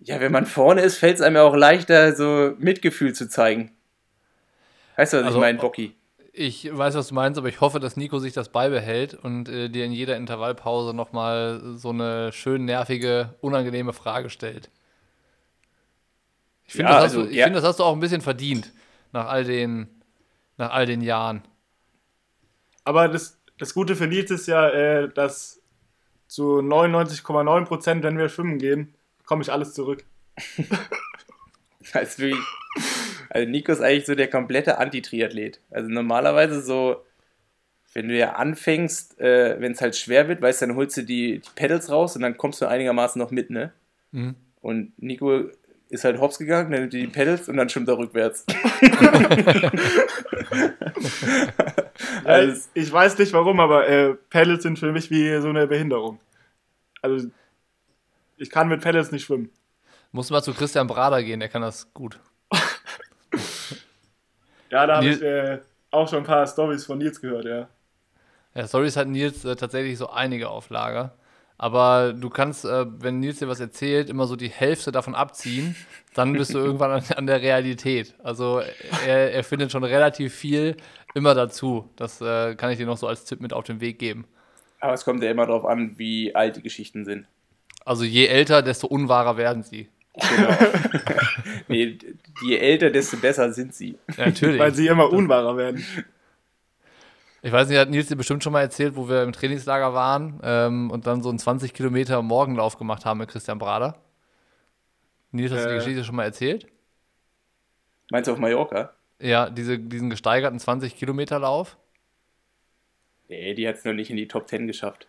[0.00, 3.72] ja, wenn man vorne ist, fällt es einem ja auch leichter, so Mitgefühl zu zeigen.
[4.96, 5.94] Weißt du, was also, ich meine, Bocky?
[6.32, 9.68] Ich weiß, was du meinst, aber ich hoffe, dass Nico sich das beibehält und äh,
[9.68, 14.70] dir in jeder Intervallpause nochmal so eine schön nervige, unangenehme Frage stellt.
[16.64, 17.44] Ich finde, ja, das, also, ja.
[17.44, 18.72] find, das hast du auch ein bisschen verdient
[19.12, 19.88] nach all den,
[20.56, 21.42] nach all den Jahren.
[22.84, 25.60] Aber das, das Gute für Nils ist ja, äh, dass
[26.28, 28.94] zu 99,9 Prozent, wenn wir schwimmen gehen,
[29.30, 30.02] komme ich alles zurück.
[31.92, 32.34] also, wie,
[33.28, 35.60] also Nico ist eigentlich so der komplette Anti-Triathlet.
[35.70, 37.04] Also normalerweise so,
[37.94, 41.02] wenn du ja anfängst, äh, wenn es halt schwer wird, weißt du, dann holst du
[41.02, 43.72] die, die Pedals raus und dann kommst du einigermaßen noch mit, ne?
[44.10, 44.34] Mhm.
[44.62, 45.44] Und Nico
[45.90, 48.44] ist halt hops gegangen, dann nimmt die Pedals und dann schwimmt er rückwärts.
[52.24, 56.18] also, ich weiß nicht warum, aber äh, Pedals sind für mich wie so eine Behinderung.
[57.00, 57.30] Also
[58.40, 59.50] ich kann mit Pedals nicht schwimmen.
[60.12, 62.18] Muss mal zu Christian Brader gehen, der kann das gut.
[64.70, 65.58] ja, da habe ich äh,
[65.90, 67.68] auch schon ein paar Stories von Nils gehört, ja.
[68.54, 71.14] Ja, Stories hat Nils äh, tatsächlich so einige auf Lager.
[71.58, 75.76] Aber du kannst, äh, wenn Nils dir was erzählt, immer so die Hälfte davon abziehen.
[76.14, 78.14] Dann bist du irgendwann an, an, der Realität.
[78.24, 78.62] Also
[79.06, 80.78] er, er, findet schon relativ viel
[81.14, 81.90] immer dazu.
[81.96, 84.24] Das äh, kann ich dir noch so als Tipp mit auf den Weg geben.
[84.80, 87.26] Aber es kommt ja immer darauf an, wie alt die Geschichten sind.
[87.90, 89.88] Also je älter, desto unwahrer werden sie.
[90.14, 90.56] Genau.
[91.66, 91.98] nee,
[92.40, 93.98] je älter, desto besser sind sie.
[94.16, 94.60] Ja, natürlich.
[94.60, 95.84] Weil sie immer unwahrer werden.
[97.42, 100.38] Ich weiß nicht, hat Nils dir bestimmt schon mal erzählt, wo wir im Trainingslager waren
[100.44, 104.00] ähm, und dann so einen 20 Kilometer Morgenlauf gemacht haben mit Christian Brader.
[105.32, 105.78] Nils, hast du die äh.
[105.78, 106.68] Geschichte schon mal erzählt?
[108.12, 108.92] Meinst du auf Mallorca?
[109.18, 111.76] Ja, diese, diesen gesteigerten 20 Kilometer Lauf.
[113.26, 115.08] Nee, die hat es noch nicht in die Top 10 geschafft.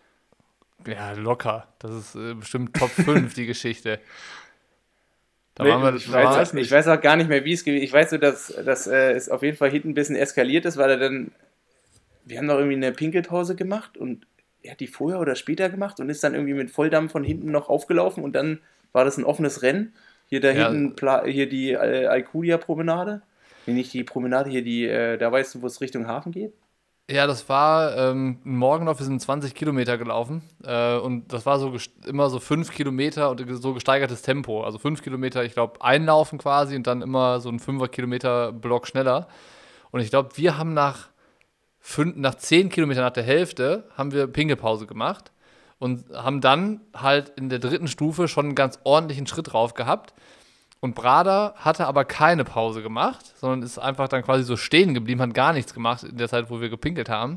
[0.86, 1.68] Ja, locker.
[1.78, 4.00] Das ist äh, bestimmt Top 5, die Geschichte.
[5.54, 7.62] Da nee, waren wir, ich, da weiß, ich weiß auch gar nicht mehr, wie es
[7.62, 7.88] gewesen ist.
[7.88, 10.78] Ich weiß nur, dass, dass äh, es auf jeden Fall hinten ein bisschen eskaliert ist,
[10.78, 11.32] weil er dann
[12.24, 14.26] wir haben doch irgendwie eine Pinkelpause gemacht und
[14.62, 17.50] er hat die vorher oder später gemacht und ist dann irgendwie mit Volldampf von hinten
[17.50, 18.60] noch aufgelaufen und dann
[18.92, 19.92] war das ein offenes Rennen.
[20.28, 20.70] Hier da ja.
[20.70, 20.94] hinten,
[21.26, 23.22] hier die Alcudia-Promenade.
[23.66, 26.52] Nee, nicht die Promenade, hier die, äh, da weißt du, wo es Richtung Hafen geht?
[27.12, 31.58] Ja, das war ähm, ein Morgenlauf, wir sind 20 Kilometer gelaufen äh, und das war
[31.58, 34.64] so immer so 5 Kilometer und so gesteigertes Tempo.
[34.64, 38.86] Also 5 Kilometer, ich glaube, einlaufen quasi und dann immer so ein 5er Kilometer Block
[38.86, 39.28] schneller.
[39.90, 41.10] Und ich glaube, wir haben nach
[41.80, 45.32] fünf, nach zehn Kilometern nach der Hälfte haben wir Pingelpause gemacht
[45.78, 50.14] und haben dann halt in der dritten Stufe schon einen ganz ordentlichen Schritt drauf gehabt.
[50.84, 55.22] Und Brada hatte aber keine Pause gemacht, sondern ist einfach dann quasi so stehen geblieben,
[55.22, 57.36] hat gar nichts gemacht in der Zeit, wo wir gepinkelt haben.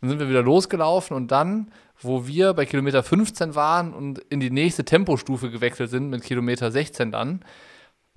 [0.00, 1.70] Dann sind wir wieder losgelaufen und dann,
[2.00, 6.70] wo wir bei Kilometer 15 waren und in die nächste Tempostufe gewechselt sind, mit Kilometer
[6.70, 7.44] 16 dann,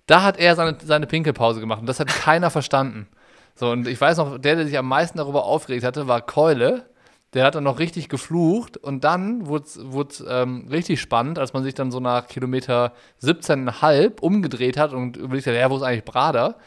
[0.08, 3.10] da hat er seine, seine Pinkelpause gemacht und das hat keiner verstanden.
[3.56, 6.86] So, und ich weiß noch, der, der sich am meisten darüber aufgeregt hatte, war Keule.
[7.34, 9.66] Der hat dann noch richtig geflucht und dann wurde
[10.10, 15.16] es ähm, richtig spannend, als man sich dann so nach Kilometer 17,5 umgedreht hat und
[15.16, 16.58] überlegt hat, ja, wo ist eigentlich Brader?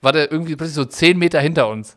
[0.00, 1.96] War der irgendwie plötzlich so 10 Meter hinter uns.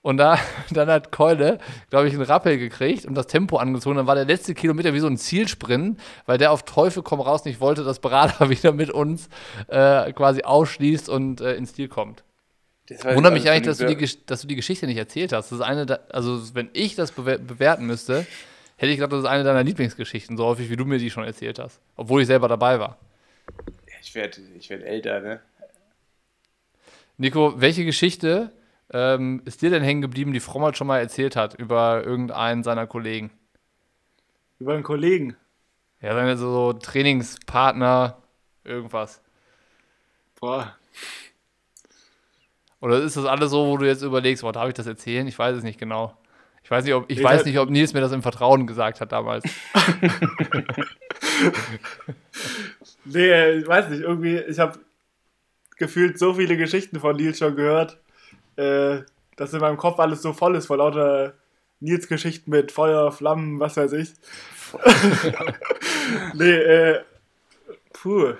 [0.00, 0.38] Und da,
[0.70, 1.58] dann hat Keule,
[1.90, 3.96] glaube ich, einen Rappel gekriegt und das Tempo angezogen.
[3.96, 7.44] Dann war der letzte Kilometer wie so ein Zielsprint, weil der auf Teufel komm raus
[7.44, 9.28] nicht wollte, dass Brader wieder mit uns
[9.68, 12.24] äh, quasi ausschließt und äh, ins Ziel kommt.
[12.90, 15.50] Wundert mich eigentlich, dass du, die, dass du die Geschichte nicht erzählt hast.
[15.52, 18.26] Das ist eine, also wenn ich das bewerten müsste,
[18.76, 21.24] hätte ich gedacht, das ist eine deiner Lieblingsgeschichten, so häufig wie du mir die schon
[21.24, 21.80] erzählt hast.
[21.96, 22.98] Obwohl ich selber dabei war.
[24.00, 25.40] Ich werde ich werd älter, ne?
[27.18, 28.52] Nico, welche Geschichte
[28.90, 32.86] ähm, ist dir denn hängen geblieben, die Frommert schon mal erzählt hat über irgendeinen seiner
[32.86, 33.30] Kollegen?
[34.60, 35.36] Über einen Kollegen?
[36.00, 38.22] Ja, seine so Trainingspartner,
[38.62, 39.20] irgendwas.
[40.40, 40.76] Boah,
[42.80, 45.26] oder ist das alles so, wo du jetzt überlegst, boah, darf ich das erzählen?
[45.26, 46.16] Ich weiß es nicht genau.
[46.62, 49.00] Ich weiß nicht, ob, ich, ich weiß nicht, ob Nils mir das im Vertrauen gesagt
[49.00, 49.44] hat damals.
[53.04, 54.78] nee, ich weiß nicht, irgendwie, ich habe
[55.76, 57.98] gefühlt so viele Geschichten von Nils schon gehört,
[58.56, 58.98] äh,
[59.36, 61.34] dass in meinem Kopf alles so voll ist vor lauter
[61.80, 64.10] Nils Geschichten mit Feuer, Flammen, was weiß ich.
[66.34, 67.02] nee, äh,
[67.92, 68.34] puh,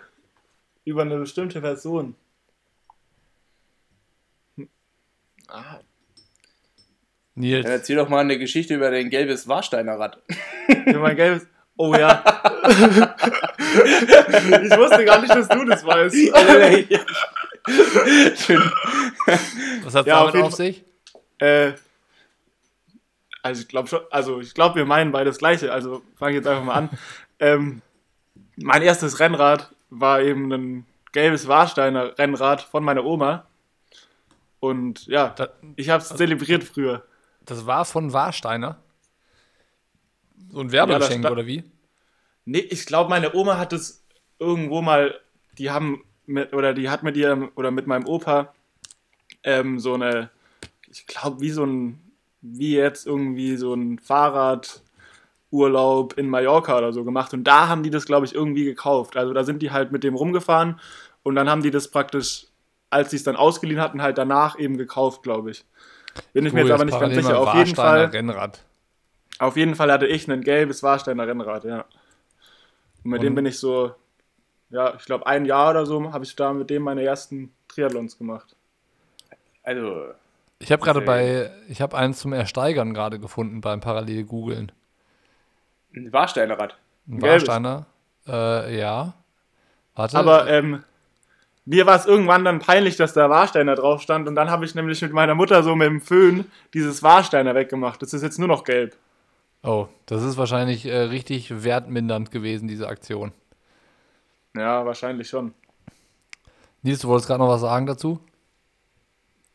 [0.84, 2.16] über eine bestimmte Person.
[5.48, 5.80] Ah.
[7.34, 7.64] Nils.
[7.64, 10.22] Ja, erzähl doch mal eine Geschichte über dein gelbes Warsteiner Rad.
[10.86, 11.46] Über mein gelbes.
[11.76, 12.22] Oh ja.
[12.66, 12.76] ich
[14.76, 16.14] wusste gar nicht, dass du das weißt.
[18.44, 18.72] Schön.
[19.84, 20.84] Was hat ja, damit auf, auf sich?
[21.38, 21.74] Äh,
[23.42, 25.72] also ich glaube schon, also ich glaube, wir meinen beide das Gleiche.
[25.72, 26.90] Also fange ich jetzt einfach mal an.
[27.38, 27.82] ähm,
[28.56, 33.46] mein erstes Rennrad war eben ein gelbes Warsteiner Rennrad von meiner Oma.
[34.60, 37.04] Und ja, das, ich habe es also, zelebriert früher.
[37.44, 38.82] Das war von Warsteiner?
[40.50, 41.64] So ein Werbegeschenk ja, oder wie?
[42.44, 44.04] Nee, ich glaube, meine Oma hat es
[44.38, 45.18] irgendwo mal,
[45.58, 48.54] die haben mit, oder die hat mit ihrem, oder mit meinem Opa
[49.44, 50.30] ähm, so eine,
[50.90, 52.08] ich glaube, wie so ein
[52.40, 57.34] wie jetzt irgendwie so ein Fahrradurlaub in Mallorca oder so gemacht.
[57.34, 59.16] Und da haben die das, glaube ich, irgendwie gekauft.
[59.16, 60.80] Also da sind die halt mit dem rumgefahren
[61.22, 62.47] und dann haben die das praktisch,
[62.90, 65.64] als sie es dann ausgeliehen hatten, halt danach eben gekauft, glaube ich.
[66.32, 67.38] Bin ich mir jetzt aber nicht ganz sicher.
[67.38, 68.06] Auf jeden Fall.
[68.06, 68.64] Rennrad.
[69.38, 71.84] Auf jeden Fall hatte ich ein gelbes Warsteiner Rennrad, ja.
[73.04, 73.94] Und mit und dem bin ich so,
[74.70, 78.18] ja, ich glaube, ein Jahr oder so habe ich da mit dem meine ersten Triathlons
[78.18, 78.56] gemacht.
[79.62, 80.08] Also.
[80.58, 84.72] Ich habe gerade bei, ich habe eins zum Ersteigern gerade gefunden beim Parallel googeln.
[85.94, 86.76] Ein Warsteiner Rad.
[87.06, 87.86] Ein Warsteiner,
[88.26, 89.14] äh, ja.
[89.94, 90.18] Warte.
[90.18, 90.82] Aber ähm,
[91.68, 94.74] mir war es irgendwann dann peinlich, dass da Warsteiner drauf stand und dann habe ich
[94.74, 98.00] nämlich mit meiner Mutter so mit dem Föhn dieses Warsteiner weggemacht.
[98.00, 98.96] Das ist jetzt nur noch gelb.
[99.62, 103.32] Oh, das ist wahrscheinlich äh, richtig wertmindernd gewesen, diese Aktion.
[104.56, 105.52] Ja, wahrscheinlich schon.
[106.82, 108.18] Nils, du wolltest gerade noch was sagen dazu?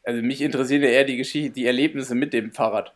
[0.03, 2.93] Also mich interessieren ja eher die Geschichte, die Erlebnisse mit dem Fahrrad.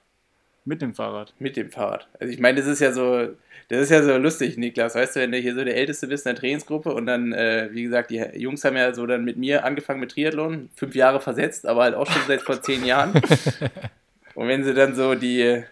[0.67, 1.33] Mit dem Fahrrad?
[1.39, 2.09] Mit dem Fahrrad.
[2.19, 3.29] Also ich meine, das ist ja so,
[3.69, 4.95] das ist ja so lustig, Niklas.
[4.95, 7.69] Weißt du, wenn du hier so der Älteste bist in der Trainingsgruppe und dann, äh,
[7.71, 11.21] wie gesagt, die Jungs haben ja so dann mit mir angefangen mit Triathlon, fünf Jahre
[11.21, 13.13] versetzt, aber halt auch schon seit vor zehn Jahren.
[14.35, 15.63] und wenn sie dann so die,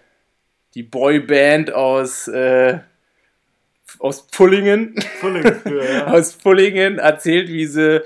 [0.75, 2.79] die Boyband aus, äh,
[3.99, 6.07] aus Pullingen, Pullingen ja.
[6.13, 8.01] aus Pullingen erzählt, wie sie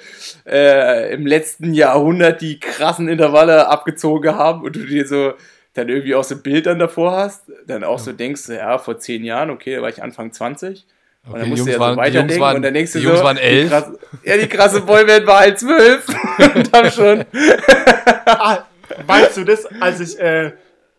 [0.47, 5.35] äh, im letzten Jahrhundert die krassen Intervalle abgezogen haben und du dir so
[5.79, 8.03] dann irgendwie auch so ein Bild dann davor hast, dann auch ja.
[8.05, 10.85] so denkst, ja, vor zehn Jahren, okay, da war ich Anfang 20.
[11.23, 13.19] Okay, und dann musst du ja so weiterdenken waren, und dann denkst du die Jungs
[13.19, 13.63] so, waren elf.
[13.63, 16.07] Die krasse, ja, die krasse Boyband war halt zwölf.
[16.55, 17.25] und dann schon.
[18.25, 18.65] ah,
[19.05, 20.53] weißt du das, als ich äh,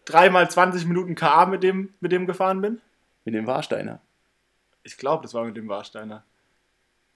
[0.04, 2.80] dreimal 20 Minuten KA mit dem, mit dem gefahren bin?
[3.24, 4.00] Mit dem Warsteiner.
[4.82, 6.24] Ich glaube, das war mit dem Warsteiner.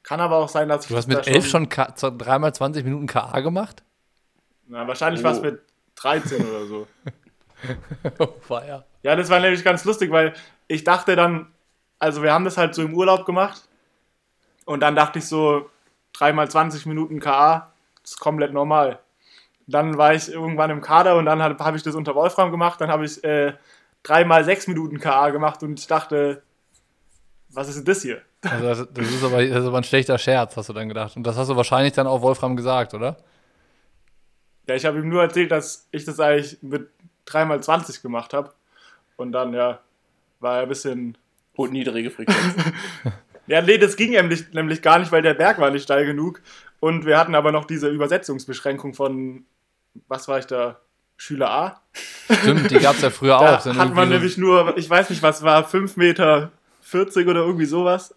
[0.03, 0.89] Kann aber auch sein, dass ich.
[0.89, 3.83] Du hast mit elf schon, schon dreimal 20 Minuten KA gemacht?
[4.67, 5.25] Na, wahrscheinlich oh.
[5.25, 5.61] war es mit
[5.97, 6.87] 13 oder so.
[8.43, 8.85] feier.
[9.03, 10.35] Ja, das war nämlich ganz lustig, weil
[10.69, 11.53] ich dachte dann,
[11.99, 13.69] also wir haben das halt so im Urlaub gemacht
[14.65, 15.71] und dann dachte ich so,
[16.13, 17.73] dreimal 20 Minuten KA,
[18.03, 19.01] das ist komplett normal.
[19.67, 22.81] Dann war ich irgendwann im Kader und dann habe hab ich das unter Wolfram gemacht,
[22.81, 23.55] dann habe ich äh,
[24.03, 26.43] dreimal sechs Minuten KA gemacht und ich dachte,
[27.49, 28.23] was ist denn das hier?
[28.51, 31.17] Also das, ist aber, das ist aber ein schlechter Scherz, hast du dann gedacht.
[31.17, 33.17] Und das hast du wahrscheinlich dann auch Wolfram gesagt, oder?
[34.67, 36.91] Ja, ich habe ihm nur erzählt, dass ich das eigentlich mit
[37.29, 38.53] 3x20 gemacht habe.
[39.17, 39.81] Und dann, ja,
[40.41, 41.17] war er ein bisschen.
[41.57, 42.55] Und niedrige Frequenz.
[43.47, 46.41] ja, nee, das ging nämlich, nämlich gar nicht, weil der Berg war nicht steil genug.
[46.81, 49.45] Und wir hatten aber noch diese Übersetzungsbeschränkung von,
[50.09, 50.81] was war ich da?
[51.17, 51.81] Schüler A.
[52.29, 53.65] Stimmt, die gab es ja früher da auch.
[53.65, 58.13] Hat man nämlich nur, ich weiß nicht, was war, 5 Meter 40 oder irgendwie sowas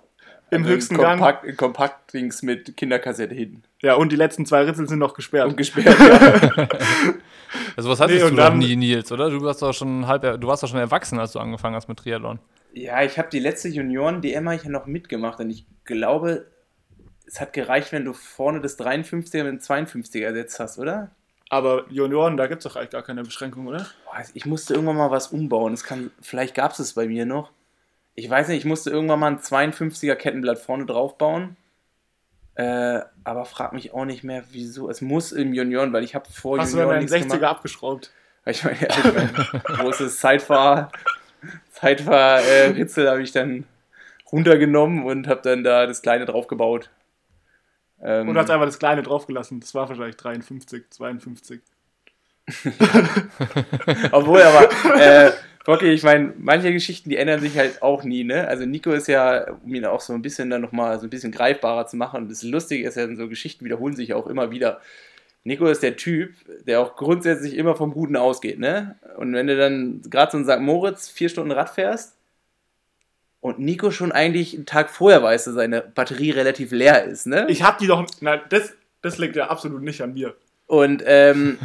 [0.49, 1.57] im also höchsten Kompakt, Gang.
[1.57, 3.63] Kompaktdings mit Kinderkassette hinten.
[3.81, 5.47] Ja, und die letzten zwei Ritzel sind noch gesperrt.
[5.47, 6.67] Und gesperrt, ja.
[7.77, 9.29] Also was hattest nee, du noch nie, Nils, oder?
[9.29, 11.97] Du warst doch schon halb, du warst doch schon erwachsen, als du angefangen hast mit
[11.97, 12.39] Triathlon.
[12.73, 16.47] Ja, ich habe die letzte Junioren-DM ja noch mitgemacht und ich glaube,
[17.25, 21.11] es hat gereicht, wenn du vorne das 53er mit dem 52er ersetzt hast, oder?
[21.49, 23.87] Aber Junioren, da gibt es doch eigentlich gar keine Beschränkung, oder?
[24.33, 25.71] Ich musste irgendwann mal was umbauen.
[25.71, 27.51] Das kann, vielleicht gab es es bei mir noch.
[28.19, 31.55] Ich weiß nicht, ich musste irgendwann mal ein 52er Kettenblatt vorne drauf bauen.
[32.55, 34.89] Äh, aber frag mich auch nicht mehr, wieso.
[34.89, 37.43] Es muss im Junioren, weil ich habe vor Hast Junioren du deinen 60er gemacht.
[37.43, 38.11] abgeschraubt?
[38.47, 40.91] Ich meine, ja, ich mein, großes Zeitfahr,
[41.73, 43.65] Zeitfahr-Ritzel äh, habe ich dann
[44.31, 46.89] runtergenommen und habe dann da das kleine draufgebaut.
[48.01, 49.59] Ähm, und hast einfach das kleine draufgelassen.
[49.59, 51.61] Das war wahrscheinlich 53, 52.
[54.11, 55.31] Obwohl, aber äh,
[55.69, 58.47] Okay, ich meine, manche Geschichten, die ändern sich halt auch nie, ne?
[58.47, 61.33] Also Nico ist ja, um ihn auch so ein bisschen dann nochmal so ein bisschen
[61.33, 64.79] greifbarer zu machen, und das Lustige ist ja, so Geschichten wiederholen sich auch immer wieder.
[65.43, 68.95] Nico ist der Typ, der auch grundsätzlich immer vom Guten ausgeht, ne?
[69.17, 70.61] Und wenn du dann gerade so in St.
[70.61, 72.15] Moritz vier Stunden Rad fährst
[73.41, 77.45] und Nico schon eigentlich einen Tag vorher weiß, dass seine Batterie relativ leer ist, ne?
[77.49, 80.33] Ich hab die doch, na, das, das liegt ja absolut nicht an mir.
[80.65, 81.59] Und ähm,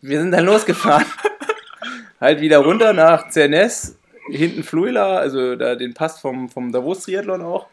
[0.00, 1.06] wir sind dann losgefahren
[2.20, 3.98] halt wieder runter nach Zernes,
[4.30, 7.66] hinten Fluila, also da den Pass vom, vom Davos Triathlon auch.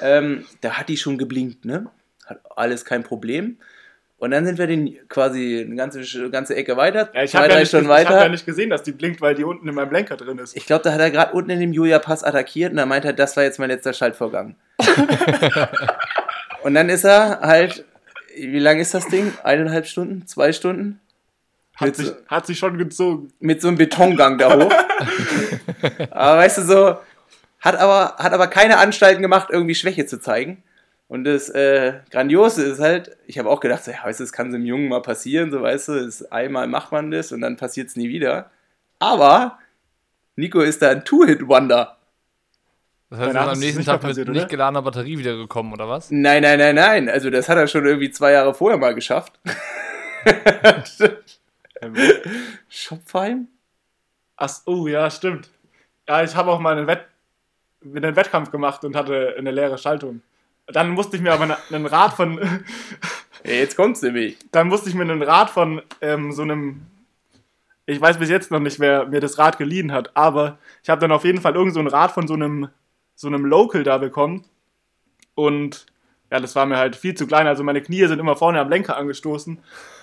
[0.00, 1.86] Ähm, da hat die schon geblinkt, ne?
[2.26, 3.58] Hat alles kein Problem.
[4.18, 7.08] Und dann sind wir den quasi eine ganze, ganze Ecke weiter.
[7.14, 9.44] Ja, ich habe ja, nicht, ich hab ja nicht gesehen, dass die blinkt, weil die
[9.44, 10.56] unten in meinem Lenker drin ist.
[10.56, 13.12] Ich glaube, da hat er gerade unten in dem Julia-Pass attackiert und da meint er,
[13.12, 14.56] das war jetzt mein letzter Schaltvorgang.
[16.64, 17.84] und dann ist er halt,
[18.36, 19.32] wie lang ist das Ding?
[19.44, 20.26] Eineinhalb Stunden?
[20.26, 21.00] Zwei Stunden?
[21.78, 23.32] Hat, sich, so, hat sich schon gezogen.
[23.38, 24.72] Mit so einem Betongang da hoch.
[26.10, 26.98] aber weißt du, so,
[27.60, 30.62] hat aber, hat aber keine Anstalten gemacht, irgendwie Schwäche zu zeigen.
[31.06, 34.32] Und das äh, Grandiose ist halt, ich habe auch gedacht, so, ja, weißt du, das
[34.32, 37.40] kann so einem Jungen mal passieren, so weißt du, das, einmal macht man das und
[37.40, 38.50] dann passiert es nie wieder.
[38.98, 39.58] Aber
[40.36, 41.96] Nico ist da ein Two-Hit-Wonder.
[43.10, 44.40] Das heißt, er ist am nächsten Tag passiert, mit oder?
[44.40, 46.10] nicht geladener Batterie wiedergekommen, oder was?
[46.10, 47.08] Nein, nein, nein, nein.
[47.08, 49.40] Also das hat er schon irgendwie zwei Jahre vorher mal geschafft.
[52.68, 53.48] Schopfheim?
[54.36, 55.50] Ach, oh ja, stimmt.
[56.08, 57.06] Ja, ich habe auch mal einen, Wett
[57.84, 60.22] einen Wettkampf gemacht und hatte eine leere Schaltung.
[60.66, 62.40] Dann musste ich mir aber einen Rad von.
[63.44, 64.38] jetzt kommt's nämlich.
[64.52, 66.82] Dann musste ich mir einen Rad von ähm, so einem.
[67.86, 71.00] Ich weiß bis jetzt noch nicht, wer mir das Rad geliehen hat, aber ich habe
[71.00, 72.68] dann auf jeden Fall irgend so ein Rad von so einem,
[73.14, 74.44] so einem Local da bekommen.
[75.34, 75.86] Und
[76.30, 77.46] ja, das war mir halt viel zu klein.
[77.46, 79.58] Also meine Knie sind immer vorne am Lenker angestoßen,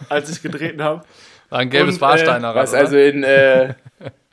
[0.10, 1.06] als ich getreten habe.
[1.50, 3.74] Ein gelbes Warsteiner äh, Was, also in, äh,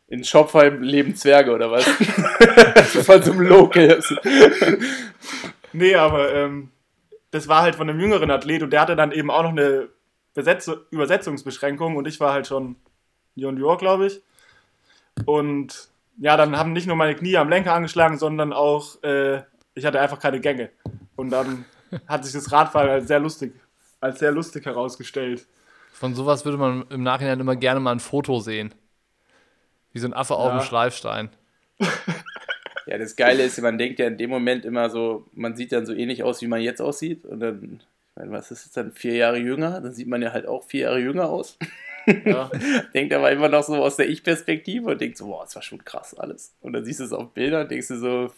[0.09, 1.85] in Schopfheim leben Zwerge oder was?
[3.05, 4.01] von so einem Local.
[5.73, 6.71] nee, aber ähm,
[7.31, 9.89] das war halt von einem jüngeren Athlet und der hatte dann eben auch noch eine
[10.35, 12.77] Besetz Übersetzungsbeschränkung und ich war halt schon
[13.35, 14.23] Junior, glaube ich.
[15.27, 19.43] Und ja, dann haben nicht nur meine Knie am Lenker angeschlagen, sondern auch, äh,
[19.75, 20.71] ich hatte einfach keine Gänge.
[21.17, 21.65] Und dann
[22.07, 23.55] hat sich das Radfahren als sehr lustig,
[24.01, 25.47] als sehr lustig herausgestellt.
[26.03, 28.75] Von sowas würde man im Nachhinein immer gerne mal ein Foto sehen.
[29.93, 30.41] Wie so ein Affe ja.
[30.41, 31.31] auf dem Schleifstein.
[32.87, 35.87] Ja, das Geile ist, man denkt ja in dem Moment immer so, man sieht dann
[35.87, 37.25] so ähnlich aus, wie man jetzt aussieht.
[37.25, 39.81] Und dann, ich meine, was ist jetzt dann, vier Jahre jünger?
[39.81, 41.57] Dann sieht man ja halt auch vier Jahre jünger aus.
[42.25, 42.51] Ja.
[42.95, 45.85] denkt aber immer noch so aus der Ich-Perspektive und denkt so, boah, das war schon
[45.85, 46.55] krass alles.
[46.61, 48.33] Und dann siehst du es auf Bildern und denkst du so,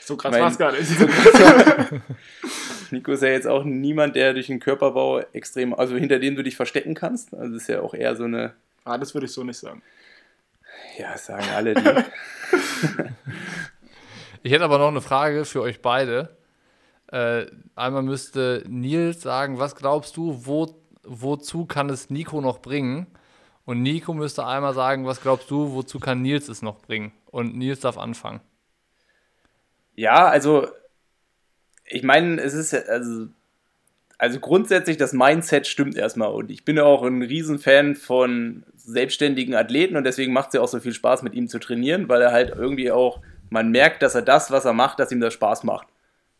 [0.00, 0.86] so krass war es gar nicht.
[0.86, 1.06] So
[2.90, 6.42] Nico ist ja jetzt auch niemand, der durch den Körperbau extrem, also hinter dem du
[6.42, 7.34] dich verstecken kannst.
[7.34, 8.54] Also ist ja auch eher so eine.
[8.84, 9.82] Ah, das würde ich so nicht sagen.
[10.98, 11.74] Ja, das sagen alle.
[11.74, 11.82] Die.
[14.42, 16.36] ich hätte aber noch eine Frage für euch beide.
[17.08, 20.74] Äh, einmal müsste Nils sagen, was glaubst du, wo
[21.08, 23.06] wozu kann es Nico noch bringen?
[23.64, 27.12] Und Nico müsste einmal sagen, was glaubst du, wozu kann Nils es noch bringen?
[27.26, 28.40] Und Nils darf anfangen.
[29.94, 30.68] Ja, also
[31.84, 33.26] ich meine, es ist also,
[34.16, 39.96] also grundsätzlich das Mindset stimmt erstmal und ich bin auch ein Riesenfan von selbstständigen Athleten
[39.96, 42.32] und deswegen macht es ja auch so viel Spaß mit ihm zu trainieren, weil er
[42.32, 45.64] halt irgendwie auch, man merkt, dass er das, was er macht, dass ihm das Spaß
[45.64, 45.88] macht.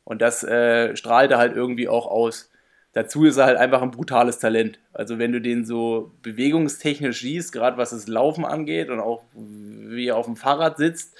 [0.04, 2.50] Und das äh, strahlt er halt irgendwie auch aus.
[2.98, 4.80] Dazu ist er halt einfach ein brutales Talent.
[4.92, 10.08] Also wenn du den so bewegungstechnisch siehst, gerade was das Laufen angeht und auch wie
[10.08, 11.16] er auf dem Fahrrad sitzt,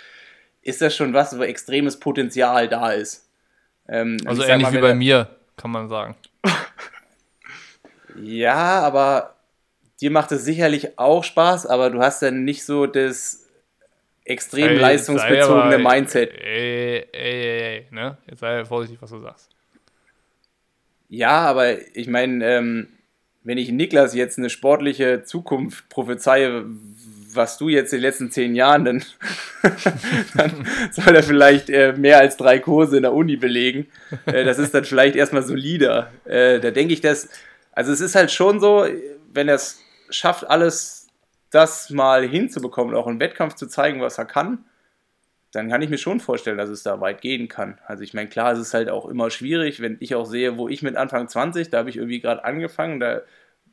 [0.61, 3.31] ist das schon was, wo extremes Potenzial da ist.
[3.89, 6.17] Ähm, also ähnlich mal, wie bei mir, kann man sagen.
[8.21, 9.37] ja, aber
[10.01, 13.47] dir macht es sicherlich auch Spaß, aber du hast dann nicht so das
[14.25, 16.33] extrem hey, leistungsbezogene aber, Mindset.
[16.33, 18.19] Ey, ey, ey, ey, ne?
[18.27, 19.55] Jetzt sei vorsichtig, was du sagst.
[21.09, 22.89] Ja, aber ich meine, ähm,
[23.43, 26.65] wenn ich Niklas jetzt eine sportliche Zukunft prophezeie,
[27.33, 29.05] was du jetzt in den letzten zehn Jahren, dann,
[30.37, 33.87] dann soll er vielleicht äh, mehr als drei Kurse in der Uni belegen.
[34.27, 36.13] Äh, das ist dann vielleicht erstmal solider.
[36.25, 37.29] Äh, da denke ich, dass,
[37.73, 38.87] also es ist halt schon so,
[39.33, 41.07] wenn er es schafft, alles
[41.51, 44.65] das mal hinzubekommen, auch im Wettkampf zu zeigen, was er kann,
[45.53, 47.79] dann kann ich mir schon vorstellen, dass es da weit gehen kann.
[47.87, 50.69] Also ich meine, klar, es ist halt auch immer schwierig, wenn ich auch sehe, wo
[50.69, 53.23] ich mit Anfang 20, da habe ich irgendwie gerade angefangen, da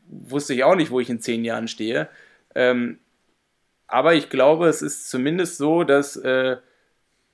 [0.08, 2.08] wusste ich auch nicht, wo ich in zehn Jahren stehe.
[2.54, 3.00] Ähm,
[3.88, 6.58] aber ich glaube, es ist zumindest so, dass äh,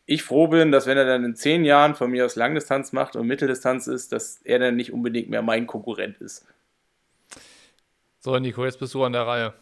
[0.05, 3.15] ich froh bin, dass wenn er dann in zehn Jahren von mir aus Langdistanz macht
[3.15, 6.45] und Mitteldistanz ist, dass er dann nicht unbedingt mehr mein Konkurrent ist.
[8.19, 9.53] So, Nico, jetzt bist du an der Reihe.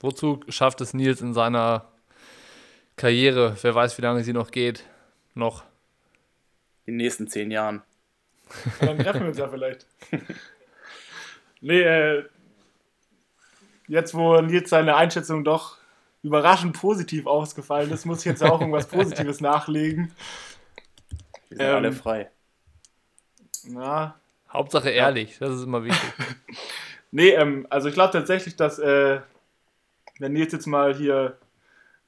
[0.00, 1.88] Wozu schafft es Nils in seiner
[2.96, 4.84] Karriere, wer weiß, wie lange sie noch geht,
[5.34, 5.64] noch.
[6.86, 7.82] In den nächsten zehn Jahren.
[8.80, 9.86] Dann treffen wir uns ja vielleicht.
[11.60, 12.24] nee, äh,
[13.86, 15.76] jetzt wo Nils seine Einschätzung doch
[16.22, 20.12] überraschend positiv ausgefallen ist, muss ich jetzt auch irgendwas Positives nachlegen.
[21.48, 22.30] Wir sind ähm, alle frei.
[23.64, 24.18] Na.
[24.48, 25.48] Hauptsache ehrlich, ja.
[25.48, 26.12] das ist immer wichtig.
[27.10, 29.20] nee, ähm, also ich glaube tatsächlich, dass äh,
[30.18, 31.36] wenn Nils jetzt mal hier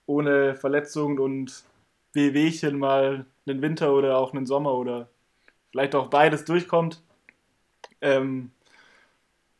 [0.09, 1.65] ohne Verletzungen und
[2.13, 5.09] Wehwehchen mal einen Winter oder auch einen Sommer oder
[5.71, 7.03] vielleicht auch beides durchkommt.
[8.01, 8.51] Ähm,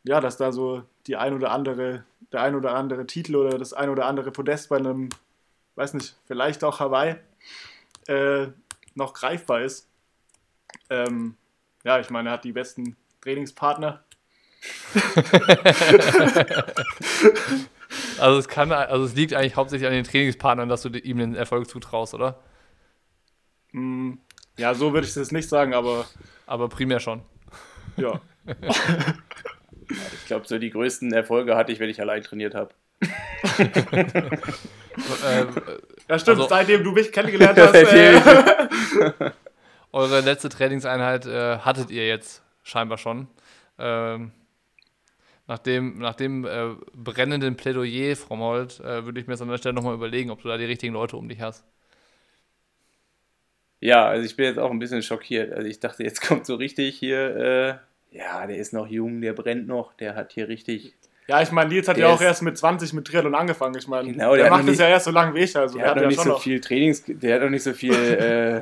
[0.03, 3.73] ja, dass da so die ein oder andere, der ein oder andere Titel oder das
[3.73, 5.09] ein oder andere Podest bei einem,
[5.75, 7.17] weiß nicht, vielleicht auch Hawaii
[8.07, 8.47] äh,
[8.95, 9.87] noch greifbar ist.
[10.89, 11.37] Ähm,
[11.83, 14.03] ja, ich meine, er hat die besten Trainingspartner.
[18.19, 21.35] Also es kann, also es liegt eigentlich hauptsächlich an den Trainingspartnern, dass du ihm den
[21.35, 22.39] Erfolg zutraust, oder?
[23.71, 24.13] Mm,
[24.57, 26.05] ja, so würde ich es nicht sagen, aber.
[26.45, 27.21] Aber primär schon.
[27.97, 28.21] Ja.
[28.45, 32.73] ich glaube, so die größten Erfolge hatte ich, wenn ich allein trainiert habe.
[33.57, 35.45] äh,
[36.09, 37.73] ja, stimmt, also, seitdem du mich kennengelernt hast.
[39.91, 43.27] Äh, eure letzte Trainingseinheit äh, hattet ihr jetzt scheinbar schon.
[43.79, 44.31] Ähm,
[45.49, 49.49] nach dem, nach dem äh, brennenden Plädoyer, Frau Molt, äh, würde ich mir jetzt an
[49.49, 51.65] der Stelle nochmal überlegen, ob du da die richtigen Leute um dich hast.
[53.79, 55.51] Ja, also ich bin jetzt auch ein bisschen schockiert.
[55.51, 57.81] Also ich dachte, jetzt kommt so richtig hier,
[58.11, 60.93] äh, ja, der ist noch jung, der brennt noch, der hat hier richtig.
[61.27, 63.75] Ja, ich meine, Nils hat ja auch erst mit 20 mit Triathlon angefangen.
[63.75, 65.57] Ich meine, genau, der, der macht es ja erst so lange wie ich.
[65.57, 67.63] Also der, der hat, hat noch nicht so noch viel Trainings, der hat noch nicht
[67.63, 68.61] so viel äh,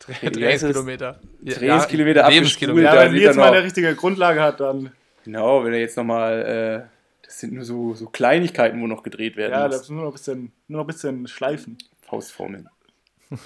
[0.00, 1.20] Trainingskilometer.
[1.48, 2.94] Trainingskilometer ja, Lebenskilometer.
[2.94, 4.90] Ja, wenn Nils mal eine richtige Grundlage hat, dann.
[5.26, 9.36] Genau, wenn er jetzt nochmal, äh, das sind nur so, so Kleinigkeiten, wo noch gedreht
[9.36, 9.74] werden Ja, muss.
[9.74, 11.78] das ist nur noch ein bisschen, nur noch ein bisschen schleifen.
[12.02, 12.68] Faustformeln.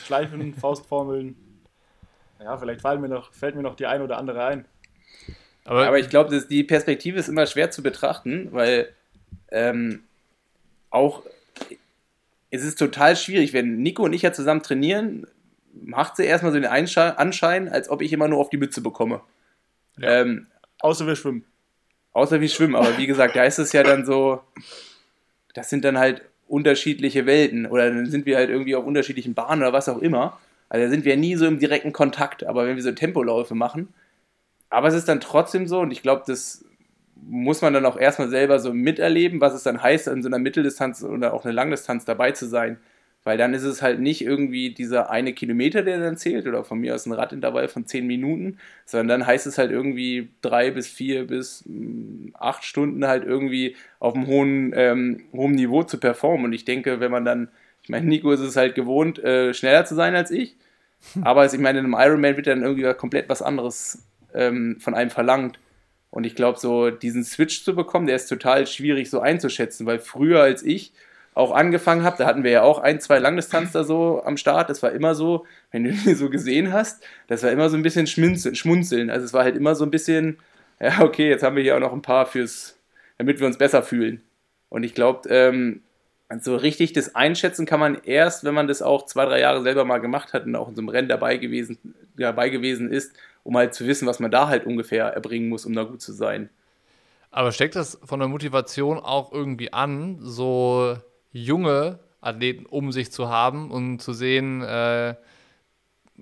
[0.05, 1.37] Schleifen, Faustformeln.
[2.39, 4.67] Ja, vielleicht mir noch, fällt mir noch die ein oder andere ein.
[5.65, 8.95] Aber, Aber ich glaube, die Perspektive ist immer schwer zu betrachten, weil
[9.51, 10.03] ähm,
[10.91, 11.23] auch
[12.51, 15.27] es ist total schwierig, wenn Nico und ich ja zusammen trainieren,
[15.73, 19.23] macht sie erstmal so den Anschein, als ob ich immer nur auf die Mütze bekomme.
[19.97, 20.21] Ja.
[20.21, 20.49] Ähm,
[20.81, 21.47] außer wir schwimmen.
[22.13, 24.41] Außer wir schwimmen, aber wie gesagt, da ist es ja dann so,
[25.55, 29.63] das sind dann halt unterschiedliche Welten oder dann sind wir halt irgendwie auf unterschiedlichen Bahnen
[29.63, 30.39] oder was auch immer.
[30.69, 33.89] Also da sind wir nie so im direkten Kontakt, aber wenn wir so Tempoläufe machen,
[34.69, 36.65] aber es ist dann trotzdem so und ich glaube, das
[37.23, 40.39] muss man dann auch erstmal selber so miterleben, was es dann heißt, in so einer
[40.39, 42.79] Mitteldistanz oder auch eine Langdistanz dabei zu sein.
[43.23, 46.79] Weil dann ist es halt nicht irgendwie dieser eine Kilometer, der dann zählt, oder von
[46.79, 50.89] mir aus ein Radintervall von zehn Minuten, sondern dann heißt es halt irgendwie drei bis
[50.89, 56.47] vier bis mm, acht Stunden halt irgendwie auf einem hohen, ähm, hohen Niveau zu performen.
[56.47, 57.49] Und ich denke, wenn man dann,
[57.83, 60.57] ich meine, Nico ist es halt gewohnt, äh, schneller zu sein als ich,
[61.23, 64.03] aber ich meine, in einem Ironman wird dann irgendwie komplett was anderes
[64.35, 65.59] ähm, von einem verlangt.
[66.11, 69.99] Und ich glaube, so diesen Switch zu bekommen, der ist total schwierig so einzuschätzen, weil
[69.99, 70.93] früher als ich
[71.41, 74.71] auch angefangen habe, da hatten wir ja auch ein, zwei Langdistanz da so am Start.
[74.71, 77.83] Das war immer so, wenn du die so gesehen hast, das war immer so ein
[77.83, 79.11] bisschen schmunzeln.
[79.11, 80.39] Also es war halt immer so ein bisschen,
[80.81, 82.79] ja, okay, jetzt haben wir hier auch noch ein paar fürs,
[83.19, 84.23] damit wir uns besser fühlen.
[84.69, 85.83] Und ich glaube, ähm,
[86.41, 89.85] so richtig das einschätzen kann man erst, wenn man das auch zwei, drei Jahre selber
[89.85, 91.79] mal gemacht hat und auch in so einem Rennen dabei gewesen,
[92.17, 95.73] dabei gewesen ist, um halt zu wissen, was man da halt ungefähr erbringen muss, um
[95.73, 96.51] da gut zu sein.
[97.33, 100.97] Aber steckt das von der Motivation auch irgendwie an, so
[101.33, 105.15] junge Athleten um sich zu haben und zu sehen, äh,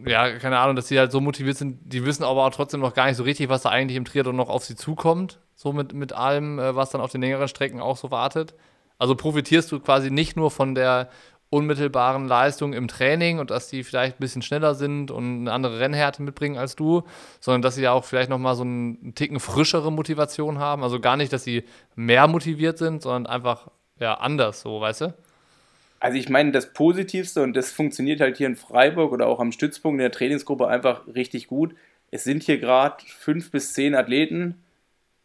[0.07, 2.95] ja, keine Ahnung, dass sie halt so motiviert sind, die wissen aber auch trotzdem noch
[2.95, 5.93] gar nicht so richtig, was da eigentlich im Triathlon noch auf sie zukommt, so mit,
[5.93, 8.55] mit allem, äh, was dann auf den längeren Strecken auch so wartet.
[8.99, 11.09] Also profitierst du quasi nicht nur von der
[11.51, 15.81] unmittelbaren Leistung im Training und dass die vielleicht ein bisschen schneller sind und eine andere
[15.81, 17.05] Rennhärte mitbringen als du,
[17.41, 20.83] sondern dass sie ja auch vielleicht nochmal so einen Ticken frischere Motivation haben.
[20.83, 23.69] Also gar nicht, dass sie mehr motiviert sind, sondern einfach
[24.01, 25.15] ja, anders, so, weißt du?
[26.01, 29.53] Also ich meine, das Positivste, und das funktioniert halt hier in Freiburg oder auch am
[29.53, 31.75] Stützpunkt in der Trainingsgruppe einfach richtig gut.
[32.11, 34.63] Es sind hier gerade fünf bis zehn Athleten,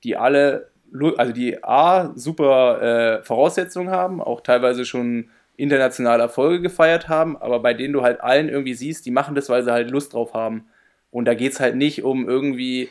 [0.04, 0.70] die alle,
[1.18, 7.60] also die A, super äh, Voraussetzungen haben, auch teilweise schon internationale Erfolge gefeiert haben, aber
[7.60, 10.34] bei denen du halt allen irgendwie siehst, die machen das, weil sie halt Lust drauf
[10.34, 10.66] haben.
[11.12, 12.90] Und da geht es halt nicht um irgendwie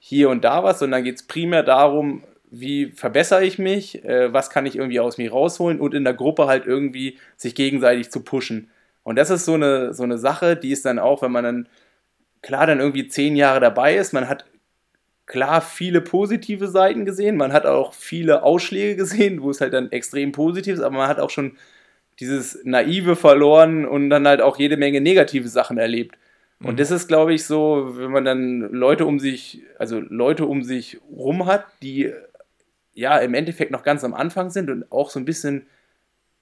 [0.00, 4.50] hier und da was, sondern geht es primär darum, wie verbessere ich mich, äh, was
[4.50, 8.22] kann ich irgendwie aus mir rausholen und in der Gruppe halt irgendwie sich gegenseitig zu
[8.22, 8.70] pushen.
[9.02, 11.68] Und das ist so eine, so eine Sache, die ist dann auch, wenn man dann
[12.42, 14.44] klar dann irgendwie zehn Jahre dabei ist, man hat
[15.26, 19.92] klar viele positive Seiten gesehen, man hat auch viele Ausschläge gesehen, wo es halt dann
[19.92, 21.56] extrem positiv ist, aber man hat auch schon
[22.18, 26.16] dieses Naive verloren und dann halt auch jede Menge negative Sachen erlebt.
[26.62, 26.76] Und mhm.
[26.76, 31.00] das ist, glaube ich, so, wenn man dann Leute um sich, also Leute um sich
[31.10, 32.12] rum hat, die
[32.94, 35.66] ja im Endeffekt noch ganz am Anfang sind und auch so ein bisschen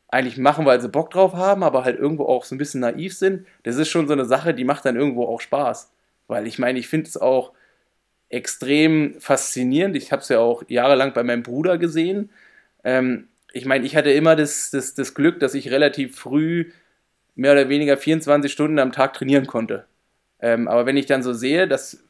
[0.09, 3.15] eigentlich machen, weil sie Bock drauf haben, aber halt irgendwo auch so ein bisschen naiv
[3.17, 5.93] sind, das ist schon so eine Sache, die macht dann irgendwo auch Spaß.
[6.29, 7.53] Weil ich meine, ich finde es auch
[8.29, 9.97] extrem faszinierend.
[9.97, 12.31] Ich habe es ja auch jahrelang bei meinem Bruder gesehen.
[12.85, 16.71] Ähm, ich meine, ich hatte immer das, das, das Glück, dass ich relativ früh
[17.35, 19.87] mehr oder weniger 24 Stunden am Tag trainieren konnte.
[20.41, 22.05] Ähm, aber wenn ich dann so sehe, dass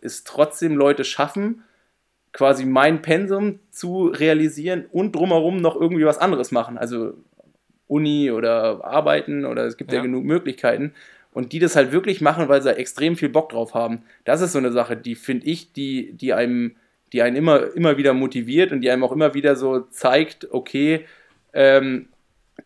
[0.00, 1.64] es trotzdem Leute schaffen,
[2.32, 6.78] quasi mein Pensum zu realisieren und drumherum noch irgendwie was anderes machen.
[6.78, 7.14] Also
[7.86, 10.94] Uni oder arbeiten oder es gibt ja, ja genug Möglichkeiten.
[11.32, 14.02] Und die das halt wirklich machen, weil sie extrem viel Bock drauf haben.
[14.24, 16.76] Das ist so eine Sache, die finde ich, die, die einem,
[17.12, 21.04] die einen immer, immer wieder motiviert und die einem auch immer wieder so zeigt, okay,
[21.52, 22.08] ähm,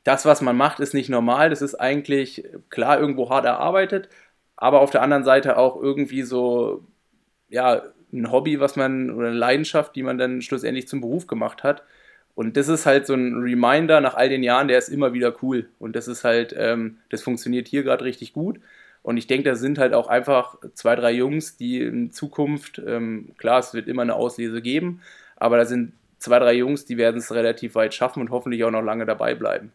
[0.03, 1.51] das, was man macht, ist nicht normal.
[1.51, 4.09] Das ist eigentlich klar irgendwo hart erarbeitet,
[4.57, 6.85] aber auf der anderen Seite auch irgendwie so,
[7.49, 7.83] ja,
[8.21, 11.83] ein Hobby, was man oder eine Leidenschaft, die man dann schlussendlich zum Beruf gemacht hat.
[12.35, 15.35] Und das ist halt so ein Reminder nach all den Jahren, der ist immer wieder
[15.43, 15.69] cool.
[15.79, 18.59] Und das ist halt, ähm, das funktioniert hier gerade richtig gut.
[19.03, 23.29] Und ich denke, da sind halt auch einfach zwei, drei Jungs, die in Zukunft, ähm,
[23.37, 25.03] klar, es wird immer eine Auslese geben,
[25.37, 28.71] aber da sind zwei, drei Jungs, die werden es relativ weit schaffen und hoffentlich auch
[28.71, 29.73] noch lange dabei bleiben.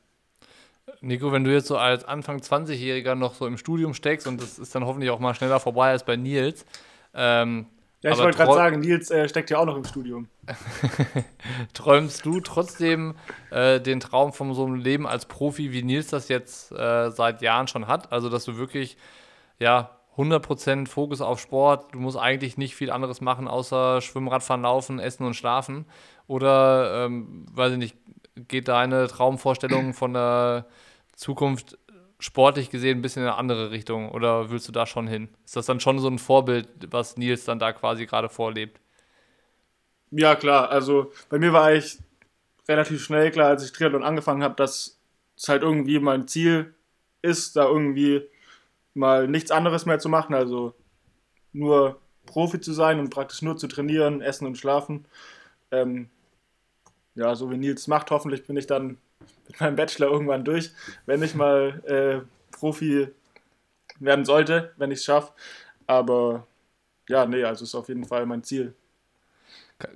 [1.01, 4.57] Nico, wenn du jetzt so als Anfang 20-Jähriger noch so im Studium steckst und das
[4.57, 6.65] ist dann hoffentlich auch mal schneller vorbei als bei Nils,
[7.13, 7.67] ähm,
[8.01, 10.29] ja, ich wollte gerade sagen, Nils äh, steckt ja auch noch im Studium.
[11.73, 13.15] Träumst du trotzdem
[13.51, 17.41] äh, den Traum von so einem Leben als Profi, wie Nils das jetzt äh, seit
[17.41, 18.11] Jahren schon hat?
[18.11, 18.97] Also, dass du wirklich,
[19.59, 24.61] ja, 100% Fokus auf Sport, du musst eigentlich nicht viel anderes machen, außer Schwimmen, Radfahren,
[24.61, 25.85] Laufen, Essen und Schlafen?
[26.27, 27.97] Oder, ähm, weiß ich nicht,
[28.47, 30.65] geht deine Traumvorstellung von der
[31.15, 31.77] Zukunft
[32.19, 35.29] sportlich gesehen ein bisschen in eine andere Richtung oder willst du da schon hin?
[35.45, 38.79] Ist das dann schon so ein Vorbild, was Nils dann da quasi gerade vorlebt?
[40.11, 40.69] Ja, klar.
[40.69, 41.99] Also bei mir war eigentlich
[42.67, 44.99] relativ schnell klar, als ich Triathlon angefangen habe, dass
[45.37, 46.75] es halt irgendwie mein Ziel
[47.21, 48.27] ist, da irgendwie
[48.93, 50.73] mal nichts anderes mehr zu machen, also
[51.53, 55.05] nur Profi zu sein und praktisch nur zu trainieren, essen und schlafen.
[55.71, 56.09] Ähm,
[57.15, 58.97] ja, so wie Nils macht, hoffentlich bin ich dann
[59.47, 60.71] mit meinem Bachelor irgendwann durch,
[61.05, 63.09] wenn ich mal äh, Profi
[63.99, 65.33] werden sollte, wenn ich es schaffe.
[65.87, 66.47] Aber
[67.07, 68.73] ja, nee, also ist auf jeden Fall mein Ziel.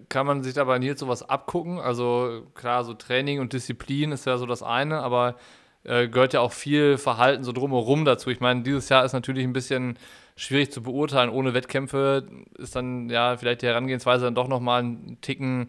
[0.09, 1.79] Kann man sich aber Nils sowas abgucken?
[1.79, 5.35] Also klar, so Training und Disziplin ist ja so das eine, aber
[5.83, 8.29] äh, gehört ja auch viel Verhalten so drumherum dazu.
[8.29, 9.99] Ich meine, dieses Jahr ist natürlich ein bisschen
[10.35, 11.29] schwierig zu beurteilen.
[11.29, 15.67] Ohne Wettkämpfe ist dann ja vielleicht die Herangehensweise dann doch nochmal ein Ticken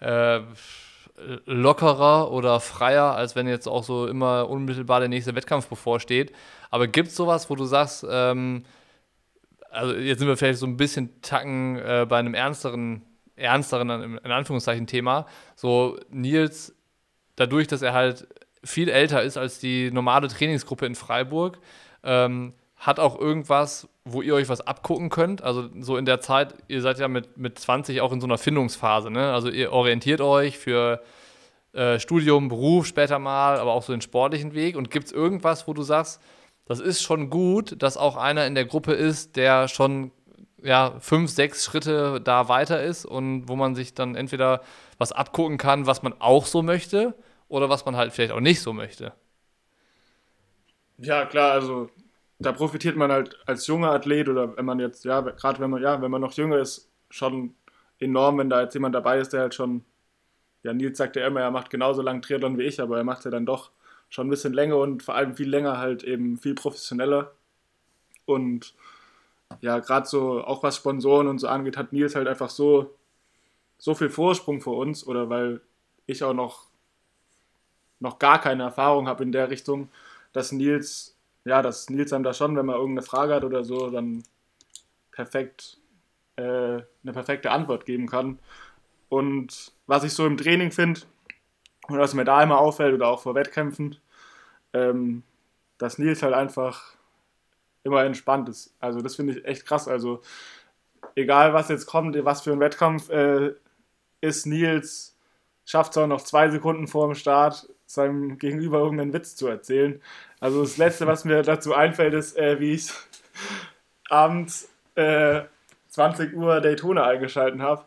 [0.00, 0.40] äh,
[1.44, 6.32] lockerer oder freier, als wenn jetzt auch so immer unmittelbar der nächste Wettkampf bevorsteht.
[6.70, 8.64] Aber gibt es sowas, wo du sagst, ähm,
[9.70, 13.02] also jetzt sind wir vielleicht so ein bisschen Tacken äh, bei einem ernsteren,
[13.36, 15.26] ernsteren, in Anführungszeichen, Thema.
[15.56, 16.74] So Nils,
[17.36, 18.26] dadurch, dass er halt
[18.64, 21.58] viel älter ist als die normale Trainingsgruppe in Freiburg,
[22.02, 25.42] ähm, hat auch irgendwas, wo ihr euch was abgucken könnt.
[25.42, 28.38] Also so in der Zeit, ihr seid ja mit, mit 20 auch in so einer
[28.38, 29.10] Findungsphase.
[29.10, 29.32] Ne?
[29.32, 31.02] Also ihr orientiert euch für
[31.74, 34.76] äh, Studium, Beruf später mal, aber auch so den sportlichen Weg.
[34.76, 36.22] Und gibt es irgendwas, wo du sagst,
[36.64, 40.10] das ist schon gut, dass auch einer in der Gruppe ist, der schon
[40.62, 44.62] ja, fünf, sechs Schritte da weiter ist und wo man sich dann entweder
[44.96, 47.14] was abgucken kann, was man auch so möchte
[47.48, 49.12] oder was man halt vielleicht auch nicht so möchte.
[50.96, 51.90] Ja, klar, also
[52.40, 55.82] da profitiert man halt als junger Athlet oder wenn man jetzt, ja, gerade wenn man,
[55.82, 57.54] ja, wenn man noch jünger ist, schon
[57.98, 59.84] enorm, wenn da jetzt jemand dabei ist, der halt schon,
[60.62, 63.26] ja, Nils sagt ja immer, er macht genauso lang Triathlon wie ich, aber er macht
[63.26, 63.70] ja dann doch
[64.08, 67.32] schon ein bisschen länger und vor allem viel länger halt eben viel professioneller.
[68.24, 68.74] Und
[69.60, 72.96] ja, gerade so, auch was Sponsoren und so angeht, hat Nils halt einfach so,
[73.76, 75.60] so viel Vorsprung vor uns oder weil
[76.06, 76.68] ich auch noch,
[77.98, 79.90] noch gar keine Erfahrung habe in der Richtung,
[80.32, 83.90] dass Nils ja, dass Nils einem da schon, wenn man irgendeine Frage hat oder so,
[83.90, 84.22] dann
[85.10, 85.78] perfekt
[86.36, 88.38] äh, eine perfekte Antwort geben kann.
[89.08, 91.00] Und was ich so im Training finde,
[91.88, 93.96] und was mir da immer auffällt oder auch vor Wettkämpfen,
[94.72, 95.22] ähm,
[95.78, 96.94] dass Nils halt einfach
[97.82, 98.74] immer entspannt ist.
[98.78, 99.88] Also das finde ich echt krass.
[99.88, 100.22] Also
[101.14, 103.54] egal was jetzt kommt, was für ein Wettkampf äh,
[104.20, 105.16] ist, Nils
[105.64, 110.00] schafft es auch noch zwei Sekunden vor dem Start, seinem Gegenüber irgendeinen Witz zu erzählen.
[110.40, 112.90] Also das Letzte, was mir dazu einfällt, ist, äh, wie ich
[114.08, 115.42] abends äh,
[115.88, 117.84] 20 Uhr Daytona eingeschalten habe,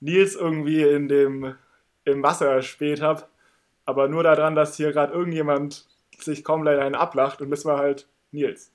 [0.00, 1.54] Nils irgendwie in dem,
[2.04, 3.24] im Wasser erspäht habe,
[3.84, 5.86] aber nur daran, dass hier gerade irgendjemand
[6.18, 8.72] sich komplett einen ablacht und das war halt Nils.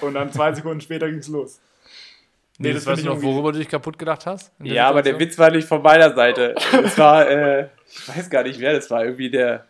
[0.00, 1.60] Und dann zwei Sekunden später ging es los.
[2.58, 4.52] Nee, das weißt du noch, worüber du dich kaputt gedacht hast?
[4.60, 6.56] Ja, aber der Witz war nicht von meiner Seite.
[6.84, 9.66] Es war, äh, ich weiß gar nicht wer das war, irgendwie der,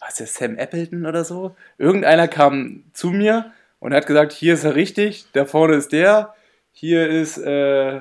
[0.00, 1.56] was der Sam Appleton oder so?
[1.78, 6.34] Irgendeiner kam zu mir und hat gesagt, hier ist er richtig, da vorne ist der,
[6.72, 7.98] hier ist, äh,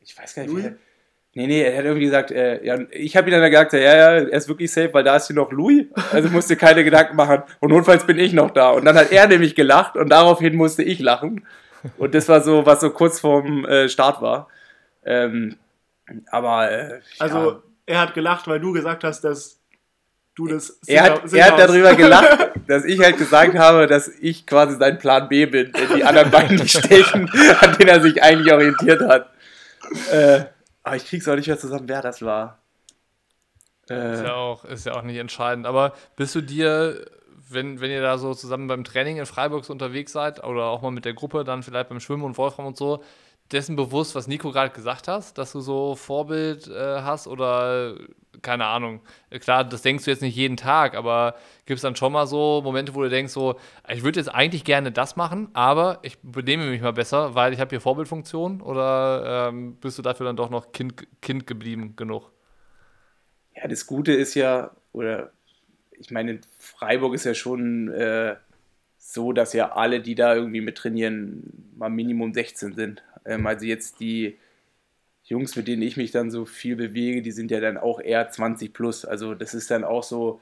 [0.00, 0.64] ich weiß gar nicht, Louis?
[0.64, 0.76] wer.
[1.32, 4.12] Nee, nee, er hat irgendwie gesagt, äh, ja, ich habe ihm dann gesagt, ja, ja,
[4.14, 7.14] er ist wirklich safe, weil da ist hier noch Louis, also musst dir keine Gedanken
[7.14, 8.70] machen und notfalls bin ich noch da.
[8.70, 11.46] Und dann hat er nämlich gelacht und daraufhin musste ich lachen.
[11.98, 14.48] Und das war so, was so kurz vorm äh, Start war.
[15.04, 15.56] Ähm,
[16.30, 16.70] aber.
[16.70, 17.62] Äh, also, ja.
[17.86, 19.59] er hat gelacht, weil du gesagt hast, dass
[20.40, 20.78] du das.
[20.86, 24.98] Er hat, er hat darüber gelacht, dass ich halt gesagt habe, dass ich quasi sein
[24.98, 27.30] Plan B bin, in die anderen beiden nicht stechen,
[27.60, 29.30] an denen er sich eigentlich orientiert hat.
[30.12, 30.44] Äh,
[30.82, 32.58] aber ich krieg's auch nicht mehr zusammen, wer das war.
[33.88, 35.66] Äh, ist, ja auch, ist ja auch nicht entscheidend.
[35.66, 37.04] Aber bist du dir
[37.52, 40.92] wenn, wenn ihr da so zusammen beim Training in Freiburg unterwegs seid oder auch mal
[40.92, 43.02] mit der Gruppe, dann vielleicht beim Schwimmen und Wolfram und so,
[43.52, 47.96] dessen bewusst, was Nico gerade gesagt hast, dass du so Vorbild äh, hast oder
[48.42, 49.00] keine Ahnung.
[49.40, 51.34] Klar, das denkst du jetzt nicht jeden Tag, aber
[51.66, 53.56] gibt es dann schon mal so Momente, wo du denkst, so,
[53.88, 57.60] ich würde jetzt eigentlich gerne das machen, aber ich benehme mich mal besser, weil ich
[57.60, 62.30] habe hier Vorbildfunktion oder ähm, bist du dafür dann doch noch kind, kind geblieben genug?
[63.54, 65.32] Ja, das Gute ist ja, oder
[65.92, 68.36] ich meine, Freiburg ist ja schon äh,
[68.96, 73.02] so, dass ja alle, die da irgendwie mit trainieren, mal Minimum 16 sind.
[73.30, 74.38] Ähm, also jetzt die
[75.24, 78.28] Jungs, mit denen ich mich dann so viel bewege, die sind ja dann auch eher
[78.28, 79.04] 20 plus.
[79.04, 80.40] Also das ist dann auch so,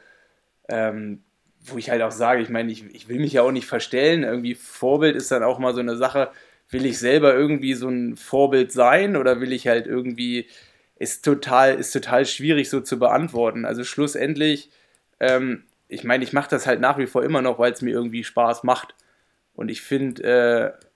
[0.69, 1.23] ähm,
[1.61, 4.23] wo ich halt auch sage, ich meine, ich, ich will mich ja auch nicht verstellen.
[4.25, 6.31] Irgendwie Vorbild ist dann auch mal so eine Sache,
[6.71, 10.47] will ich selber irgendwie so ein Vorbild sein oder will ich halt irgendwie,
[10.97, 13.65] ist total, ist total schwierig so zu beantworten.
[13.65, 14.71] Also schlussendlich,
[15.21, 17.93] ähm, ich meine, ich mache das halt nach wie vor immer noch, weil es mir
[17.93, 18.95] irgendwie Spaß macht.
[19.55, 20.23] Und ich finde,
[20.81, 20.88] äh,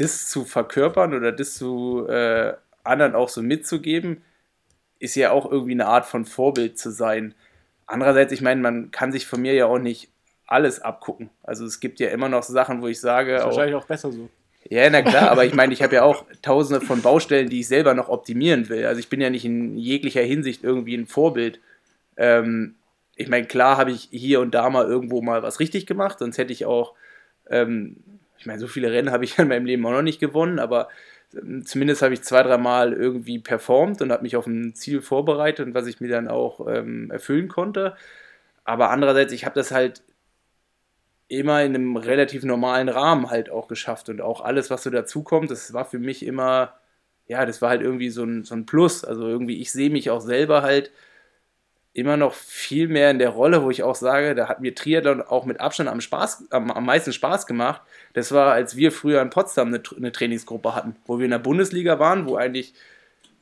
[0.00, 4.22] das zu verkörpern oder das zu äh, anderen auch so mitzugeben,
[4.98, 7.34] ist ja auch irgendwie eine Art von Vorbild zu sein.
[7.86, 10.08] Andererseits, ich meine, man kann sich von mir ja auch nicht
[10.46, 11.30] alles abgucken.
[11.42, 13.36] Also es gibt ja immer noch Sachen, wo ich sage.
[13.36, 14.28] Ist wahrscheinlich auch, auch besser so.
[14.68, 17.68] Ja, na klar, aber ich meine, ich habe ja auch tausende von Baustellen, die ich
[17.68, 18.86] selber noch optimieren will.
[18.86, 21.60] Also ich bin ja nicht in jeglicher Hinsicht irgendwie ein Vorbild.
[22.16, 22.74] Ähm,
[23.16, 26.38] ich meine, klar habe ich hier und da mal irgendwo mal was richtig gemacht, sonst
[26.38, 26.94] hätte ich auch,
[27.48, 27.96] ähm,
[28.40, 30.88] ich meine, so viele Rennen habe ich in meinem Leben auch noch nicht gewonnen, aber
[31.64, 35.74] zumindest habe ich zwei, dreimal irgendwie performt und habe mich auf ein Ziel vorbereitet und
[35.74, 37.94] was ich mir dann auch ähm, erfüllen konnte.
[38.64, 40.02] Aber andererseits, ich habe das halt
[41.28, 45.50] immer in einem relativ normalen Rahmen halt auch geschafft und auch alles, was so dazukommt,
[45.50, 46.74] das war für mich immer,
[47.28, 49.04] ja, das war halt irgendwie so ein, so ein Plus.
[49.04, 50.90] Also irgendwie, ich sehe mich auch selber halt
[51.92, 55.22] immer noch viel mehr in der Rolle, wo ich auch sage, da hat mir Triathlon
[55.22, 57.82] auch mit Abstand am, Spaß, am, am meisten Spaß gemacht.
[58.12, 61.38] Das war, als wir früher in Potsdam eine, eine, Trainingsgruppe hatten, wo wir in der
[61.38, 62.74] Bundesliga waren, wo eigentlich,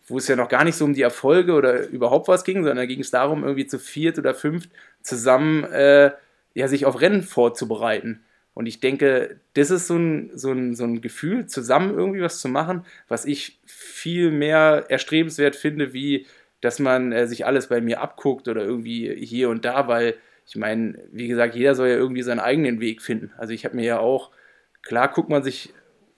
[0.07, 2.79] wo es ja noch gar nicht so um die Erfolge oder überhaupt was ging, sondern
[2.79, 4.71] da ging es darum, irgendwie zu viert oder fünft
[5.03, 6.13] zusammen äh,
[6.55, 8.25] ja, sich auf Rennen vorzubereiten.
[8.55, 12.41] Und ich denke, das ist so ein, so, ein, so ein Gefühl, zusammen irgendwie was
[12.41, 16.27] zu machen, was ich viel mehr erstrebenswert finde, wie
[16.61, 20.15] dass man äh, sich alles bei mir abguckt oder irgendwie hier und da, weil
[20.47, 23.33] ich meine, wie gesagt, jeder soll ja irgendwie seinen eigenen Weg finden.
[23.37, 24.31] Also ich habe mir ja auch,
[24.83, 25.75] klar guckt man sich,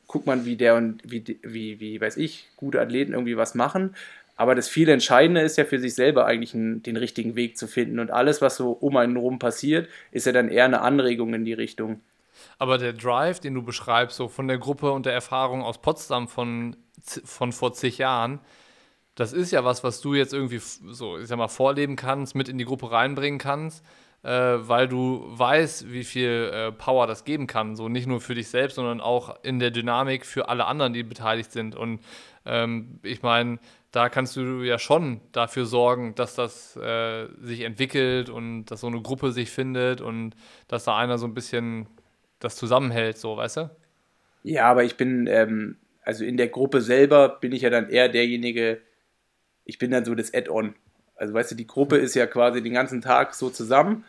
[0.06, 3.94] guckt man, wie der und wie, wie, wie weiß ich, gute Athleten irgendwie was machen.
[4.36, 7.66] Aber das viel Entscheidende ist ja für sich selber eigentlich einen, den richtigen Weg zu
[7.66, 7.98] finden.
[7.98, 11.44] Und alles, was so um einen rum passiert, ist ja dann eher eine Anregung in
[11.44, 12.00] die Richtung.
[12.58, 16.28] Aber der Drive, den du beschreibst, so von der Gruppe und der Erfahrung aus Potsdam
[16.28, 18.40] von, von vor zig Jahren,
[19.14, 22.48] das ist ja was, was du jetzt irgendwie so, ich sag mal, vorleben kannst, mit
[22.48, 23.84] in die Gruppe reinbringen kannst,
[24.22, 27.76] äh, weil du weißt, wie viel äh, Power das geben kann.
[27.76, 31.02] So nicht nur für dich selbst, sondern auch in der Dynamik für alle anderen, die
[31.02, 31.74] beteiligt sind.
[31.74, 32.00] Und
[32.46, 33.58] ähm, ich meine,
[33.92, 38.86] da kannst du ja schon dafür sorgen, dass das äh, sich entwickelt und dass so
[38.86, 40.34] eine Gruppe sich findet und
[40.68, 41.86] dass da einer so ein bisschen
[42.38, 43.70] das zusammenhält, so, weißt du?
[44.42, 48.08] Ja, aber ich bin, ähm, also in der Gruppe selber bin ich ja dann eher
[48.08, 48.80] derjenige,
[49.70, 50.74] ich bin dann so das Add-on.
[51.16, 54.04] Also weißt du, die Gruppe ist ja quasi den ganzen Tag so zusammen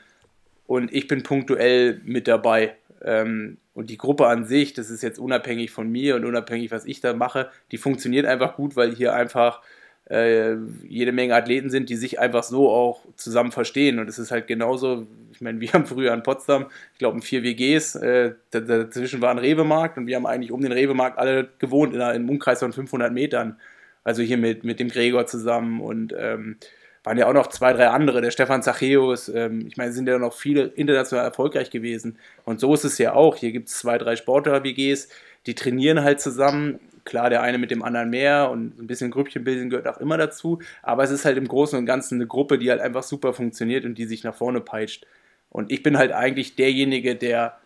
[0.66, 2.76] und ich bin punktuell mit dabei.
[3.04, 6.86] Ähm, und die Gruppe an sich, das ist jetzt unabhängig von mir und unabhängig, was
[6.86, 9.62] ich da mache, die funktioniert einfach gut, weil hier einfach
[10.10, 10.56] äh,
[10.88, 14.00] jede Menge Athleten sind, die sich einfach so auch zusammen verstehen.
[14.00, 17.22] Und es ist halt genauso, ich meine, wir haben früher in Potsdam, ich glaube, in
[17.22, 21.50] vier WGs, äh, dazwischen war ein Rewe-Markt und wir haben eigentlich um den Rewe-Markt alle
[21.60, 23.58] gewohnt, in einem Umkreis von 500 Metern.
[24.04, 26.58] Also hier mit, mit dem Gregor zusammen und ähm,
[27.04, 28.22] waren ja auch noch zwei, drei andere.
[28.22, 32.18] Der Stefan Zachäus, ähm, ich meine, sind ja noch viele international erfolgreich gewesen.
[32.46, 33.36] Und so ist es ja auch.
[33.38, 35.10] Hier gibt es zwei, drei Sportler-WGs,
[35.48, 36.80] die trainieren halt zusammen.
[37.04, 40.60] Klar, der eine mit dem anderen mehr und ein bisschen Grüppchenbilden gehört auch immer dazu.
[40.84, 43.86] Aber es ist halt im Großen und Ganzen eine Gruppe, die halt einfach super funktioniert
[43.86, 45.08] und die sich nach vorne peitscht.
[45.50, 47.58] Und ich bin halt eigentlich derjenige, der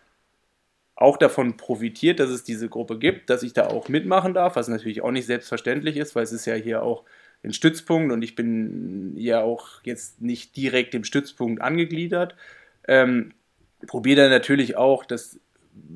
[0.96, 4.68] auch davon profitiert, dass es diese Gruppe gibt, dass ich da auch mitmachen darf, was
[4.68, 7.04] natürlich auch nicht selbstverständlich ist, weil es ist ja hier auch
[7.44, 12.36] ein Stützpunkt und ich bin ja auch jetzt nicht direkt im Stützpunkt angegliedert.
[12.88, 13.34] Ähm,
[13.88, 15.40] probiere dann natürlich auch, das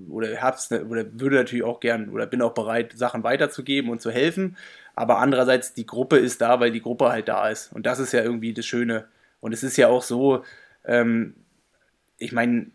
[0.09, 4.11] oder hab's oder würde natürlich auch gern oder bin auch bereit, Sachen weiterzugeben und zu
[4.11, 4.57] helfen.
[4.95, 7.71] Aber andererseits, die Gruppe ist da, weil die Gruppe halt da ist.
[7.71, 9.07] Und das ist ja irgendwie das Schöne.
[9.39, 10.43] Und es ist ja auch so,
[10.83, 11.35] ähm,
[12.17, 12.71] ich meine,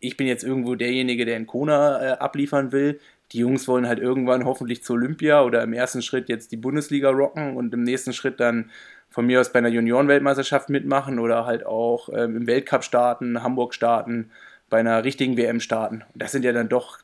[0.00, 3.00] ich bin jetzt irgendwo derjenige, der in Kona äh, abliefern will.
[3.32, 7.10] Die Jungs wollen halt irgendwann hoffentlich zur Olympia oder im ersten Schritt jetzt die Bundesliga
[7.10, 8.70] rocken und im nächsten Schritt dann
[9.08, 13.74] von mir aus bei einer Juniorenweltmeisterschaft mitmachen oder halt auch ähm, im Weltcup starten, Hamburg
[13.74, 14.30] starten,
[14.68, 16.04] bei einer richtigen WM starten.
[16.14, 16.98] Das sind ja dann doch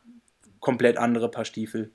[0.61, 1.91] komplett andere Paar Stiefel.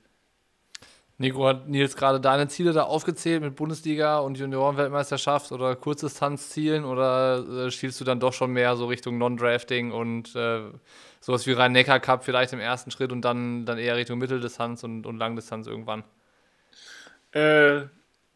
[1.20, 7.66] Nico, hat Nils gerade deine Ziele da aufgezählt mit Bundesliga und Juniorenweltmeisterschaft oder Kurzdistanzzielen oder
[7.66, 10.60] äh, schielst du dann doch schon mehr so Richtung Non-Drafting und äh,
[11.20, 15.16] sowas wie Rhein-Neckar-Cup vielleicht im ersten Schritt und dann, dann eher Richtung Mitteldistanz und, und
[15.16, 16.04] Langdistanz irgendwann?
[17.32, 17.86] Äh,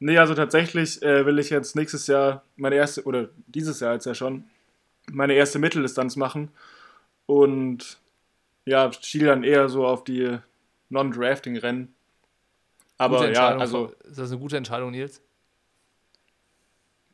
[0.00, 4.06] nee, also tatsächlich äh, will ich jetzt nächstes Jahr meine erste, oder dieses Jahr jetzt
[4.06, 4.44] ja schon,
[5.12, 6.50] meine erste Mitteldistanz machen
[7.26, 7.98] und
[8.64, 10.38] ja, schiele dann eher so auf die
[10.88, 11.94] Non-Drafting-Rennen
[12.98, 13.92] aber ja, also.
[14.04, 15.22] Ist das eine gute Entscheidung, Nils?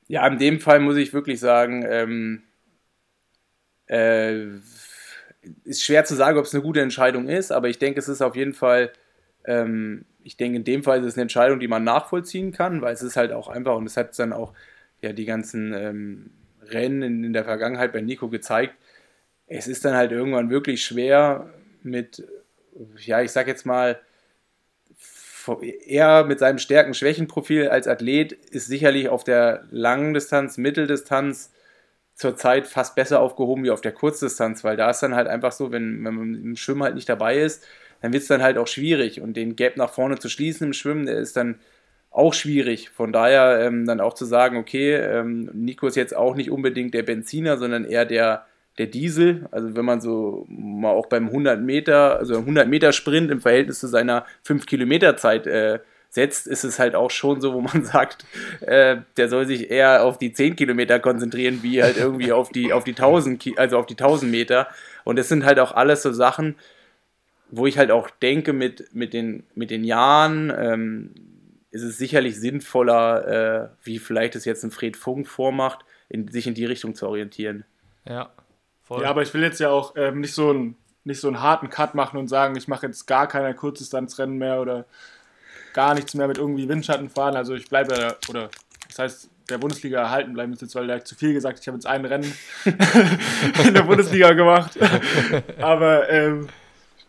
[0.07, 2.43] Ja, in dem Fall muss ich wirklich sagen, ähm,
[3.87, 4.47] äh,
[5.65, 8.23] ist schwer zu sagen, ob es eine gute Entscheidung ist, aber ich denke, es ist
[8.23, 8.93] auf jeden Fall,
[9.45, 12.95] ähm, ich denke, in dem Fall ist es eine Entscheidung, die man nachvollziehen kann, weil
[12.95, 14.53] es ist halt auch einfach und es hat dann auch
[15.01, 16.31] ja die ganzen ähm,
[16.63, 18.75] Rennen in, in der Vergangenheit bei Nico gezeigt.
[19.47, 21.51] Es ist dann halt irgendwann wirklich schwer
[21.83, 22.27] mit,
[22.99, 24.01] ja, ich sag jetzt mal,
[25.87, 31.53] er mit seinem Stärken-Schwächen-Profil als Athlet ist sicherlich auf der langen Distanz, Mitteldistanz
[32.15, 35.71] zurzeit fast besser aufgehoben wie auf der Kurzdistanz, weil da ist dann halt einfach so,
[35.71, 37.65] wenn, wenn man im Schwimmen halt nicht dabei ist,
[38.03, 40.73] dann wird es dann halt auch schwierig und den Gap nach vorne zu schließen im
[40.73, 41.61] Schwimmen, der ist dann
[42.11, 42.91] auch schwierig.
[42.91, 46.95] Von daher ähm, dann auch zu sagen, okay, ähm, Nico ist jetzt auch nicht unbedingt
[46.95, 48.47] der Benziner, sondern eher der,
[48.79, 53.31] der Diesel, also wenn man so mal auch beim 100 Meter, also 100 Meter Sprint
[53.31, 57.53] im Verhältnis zu seiner 5 Kilometer Zeit äh, setzt, ist es halt auch schon so,
[57.55, 58.25] wo man sagt,
[58.61, 62.73] äh, der soll sich eher auf die 10 Kilometer konzentrieren, wie halt irgendwie auf die,
[62.73, 64.69] auf die 1000, also auf die 1000 Meter.
[65.05, 66.55] Und es sind halt auch alles so Sachen,
[67.51, 71.15] wo ich halt auch denke, mit, mit, den, mit den Jahren ähm,
[71.71, 76.47] ist es sicherlich sinnvoller, äh, wie vielleicht es jetzt ein Fred Funk vormacht, in, sich
[76.47, 77.65] in die Richtung zu orientieren.
[78.07, 78.31] Ja,
[78.89, 79.03] Voll.
[79.03, 80.75] Ja, aber ich will jetzt ja auch ähm, nicht, so ein,
[81.05, 84.63] nicht so einen harten Cut machen und sagen, ich mache jetzt gar keine Kurzdistanzrennen mehr
[84.63, 84.87] oder
[85.75, 87.37] gar nichts mehr mit irgendwie Windschatten fahren.
[87.37, 88.49] Also ich bleibe ja, oder
[88.89, 91.77] das heißt, der Bundesliga erhalten bleiben ist jetzt, weil der zu viel gesagt, ich habe
[91.77, 92.33] jetzt ein Rennen
[92.65, 94.79] in der Bundesliga gemacht.
[95.61, 96.49] Aber ähm,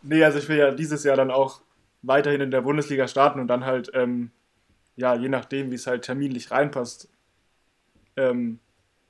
[0.01, 1.61] nee, also ich will ja dieses Jahr dann auch
[2.01, 4.31] weiterhin in der Bundesliga starten und dann halt, ähm,
[4.97, 7.07] ja, je nachdem, wie es halt terminlich reinpasst,
[8.17, 8.59] ähm,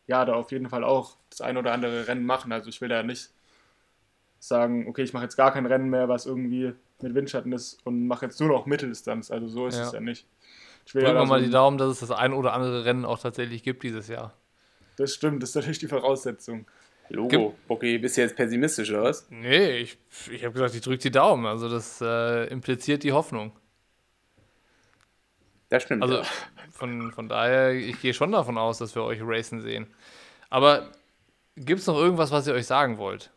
[0.10, 2.52] ja, da auf jeden Fall auch das ein oder andere Rennen machen.
[2.52, 3.30] Also ich will da nicht
[4.40, 8.08] sagen, okay, ich mache jetzt gar kein Rennen mehr, was irgendwie mit Windschatten ist und
[8.08, 9.30] mache jetzt nur noch Mitteldistanz.
[9.30, 9.86] Also so ist ja.
[9.86, 10.26] es ja nicht.
[10.88, 12.86] Ich will Drücken ja wir mal so die Daumen, dass es das ein oder andere
[12.86, 14.34] Rennen auch tatsächlich gibt dieses Jahr.
[14.96, 16.66] Das stimmt, das ist natürlich die Voraussetzung.
[17.10, 17.56] Logo.
[17.68, 19.28] Okay, bist du jetzt pessimistisch oder was?
[19.30, 20.00] Nee, ich,
[20.32, 21.46] ich habe gesagt, ich drücke die Daumen.
[21.46, 23.52] Also das äh, impliziert die Hoffnung.
[25.70, 26.02] Das stimmt.
[26.02, 26.24] Also ja.
[26.80, 29.88] Von, von daher, ich gehe schon davon aus, dass wir euch racen sehen.
[30.50, 30.92] Aber
[31.56, 33.32] gibt es noch irgendwas, was ihr euch sagen wollt?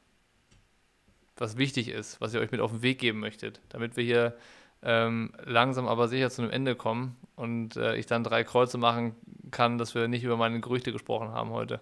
[1.36, 4.36] Was wichtig ist, was ihr euch mit auf den Weg geben möchtet, damit wir hier
[4.82, 9.14] ähm, langsam aber sicher zu einem Ende kommen und äh, ich dann drei Kreuze machen
[9.50, 11.80] kann, dass wir nicht über meine Gerüchte gesprochen haben heute.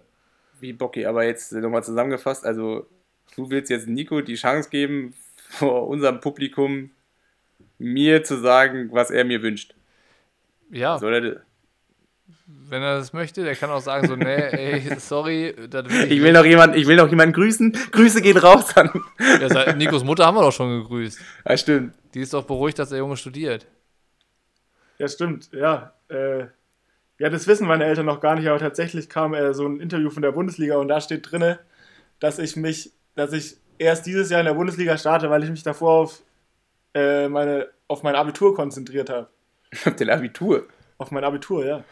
[0.59, 2.87] Wie Bocky, aber jetzt nochmal zusammengefasst, also
[3.35, 5.13] du willst jetzt Nico die Chance geben,
[5.49, 6.91] vor unserem Publikum
[7.77, 9.75] mir zu sagen, was er mir wünscht.
[10.69, 10.97] Ja.
[10.97, 11.41] Soll er,
[12.45, 15.55] wenn er das möchte, der kann auch sagen so, nee, ey, sorry.
[15.57, 17.77] Will ich, ich, will noch jemand, ich will noch jemanden grüßen.
[17.91, 18.89] Grüße gehen raus an.
[19.19, 21.19] Ja, Nikos Mutter haben wir doch schon gegrüßt.
[21.47, 21.95] Ja, stimmt.
[22.13, 23.67] Die ist doch beruhigt, dass der Junge studiert.
[24.97, 25.49] Ja, stimmt.
[25.51, 26.45] Ja, äh,
[27.19, 30.09] ja, das wissen meine Eltern noch gar nicht, aber tatsächlich kam äh, so ein Interview
[30.09, 31.57] von der Bundesliga und da steht drin,
[32.19, 35.63] dass ich mich, dass ich erst dieses Jahr in der Bundesliga starte, weil ich mich
[35.63, 36.21] davor auf,
[36.93, 39.29] äh, meine, auf mein Abitur konzentriert habe.
[39.85, 40.67] Auf dein Abitur?
[40.97, 41.83] Auf mein Abitur, ja.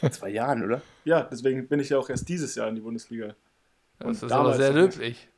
[0.00, 0.82] Vor zwei Jahren, oder?
[1.04, 3.34] Ja, deswegen bin ich ja auch erst dieses Jahr in die Bundesliga.
[4.00, 5.28] Und das ist aber sehr löblich.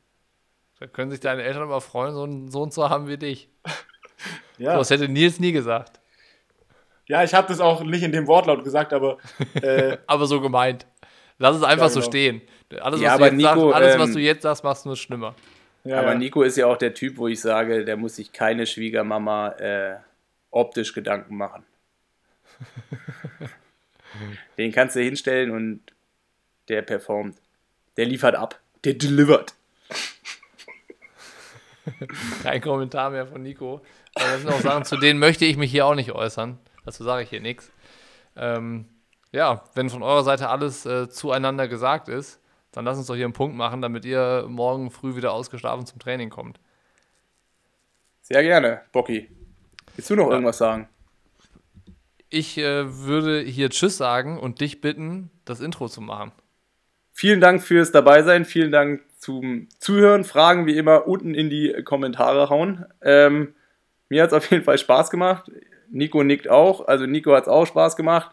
[0.79, 3.49] Da können sich deine Eltern aber freuen, so einen Sohn zu haben wie dich.
[4.57, 4.77] ja.
[4.77, 5.99] das hätte Nils nie gesagt.
[7.07, 9.17] Ja, ich habe das auch nicht in dem Wortlaut gesagt, aber.
[9.61, 10.85] Äh, aber so gemeint.
[11.37, 12.01] Lass es einfach ja, genau.
[12.01, 12.41] so stehen.
[12.79, 14.95] Alles, ja, was, du Nico, sagst, alles ähm, was du jetzt sagst, machst du nur
[14.95, 15.35] schlimmer.
[15.85, 18.67] Ja, aber Nico ist ja auch der Typ, wo ich sage, der muss sich keine
[18.67, 19.95] Schwiegermama äh,
[20.51, 21.65] optisch Gedanken machen.
[24.57, 25.81] Den kannst du hinstellen und
[26.67, 27.37] der performt.
[27.97, 28.59] Der liefert ab.
[28.83, 29.53] Der delivert.
[32.43, 33.81] Kein Kommentar mehr von Nico.
[34.15, 36.59] Aber das sind auch Sachen, zu denen möchte ich mich hier auch nicht äußern.
[36.85, 37.71] Dazu sage ich hier nichts.
[38.35, 38.85] Ähm,
[39.31, 42.39] ja, wenn von eurer Seite alles äh, zueinander gesagt ist,
[42.71, 45.99] dann lass uns doch hier einen Punkt machen, damit ihr morgen früh wieder ausgeschlafen zum
[45.99, 46.59] Training kommt.
[48.21, 49.29] Sehr gerne, Bocky.
[49.95, 50.33] Willst du noch ja.
[50.33, 50.87] irgendwas sagen?
[52.29, 56.31] Ich äh, würde hier Tschüss sagen und dich bitten, das Intro zu machen.
[57.11, 60.23] Vielen Dank fürs Dabeisein, vielen Dank zum Zuhören.
[60.23, 62.85] Fragen wie immer unten in die Kommentare hauen.
[63.01, 63.53] Ähm,
[64.07, 65.51] mir hat es auf jeden Fall Spaß gemacht.
[65.91, 66.87] Nico nickt auch.
[66.87, 68.31] Also Nico hat es auch Spaß gemacht.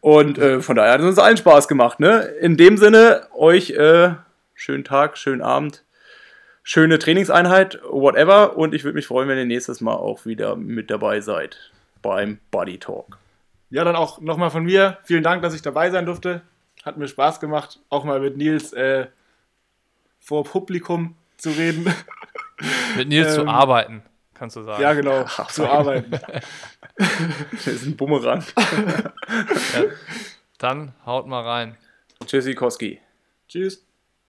[0.00, 1.98] Und äh, von daher hat es uns allen Spaß gemacht.
[2.00, 2.20] Ne?
[2.40, 4.10] In dem Sinne, euch äh,
[4.54, 5.84] schönen Tag, schönen Abend,
[6.62, 8.56] schöne Trainingseinheit, whatever.
[8.56, 11.72] Und ich würde mich freuen, wenn ihr nächstes Mal auch wieder mit dabei seid
[12.08, 13.18] beim Body Talk.
[13.68, 14.96] Ja, dann auch nochmal von mir.
[15.04, 16.40] Vielen Dank, dass ich dabei sein durfte.
[16.82, 19.08] Hat mir Spaß gemacht, auch mal mit Nils äh,
[20.18, 21.84] vor Publikum zu reden.
[22.96, 24.02] Mit Nils ähm, zu arbeiten,
[24.34, 24.82] kannst du sagen.
[24.82, 26.10] Ja, genau, Ach, zu arbeiten.
[26.96, 28.42] das ist ein Bumerang.
[28.56, 29.84] ja,
[30.58, 31.76] dann haut mal rein.
[32.26, 33.00] Tschüssi, Koski.
[33.46, 33.87] Tschüss.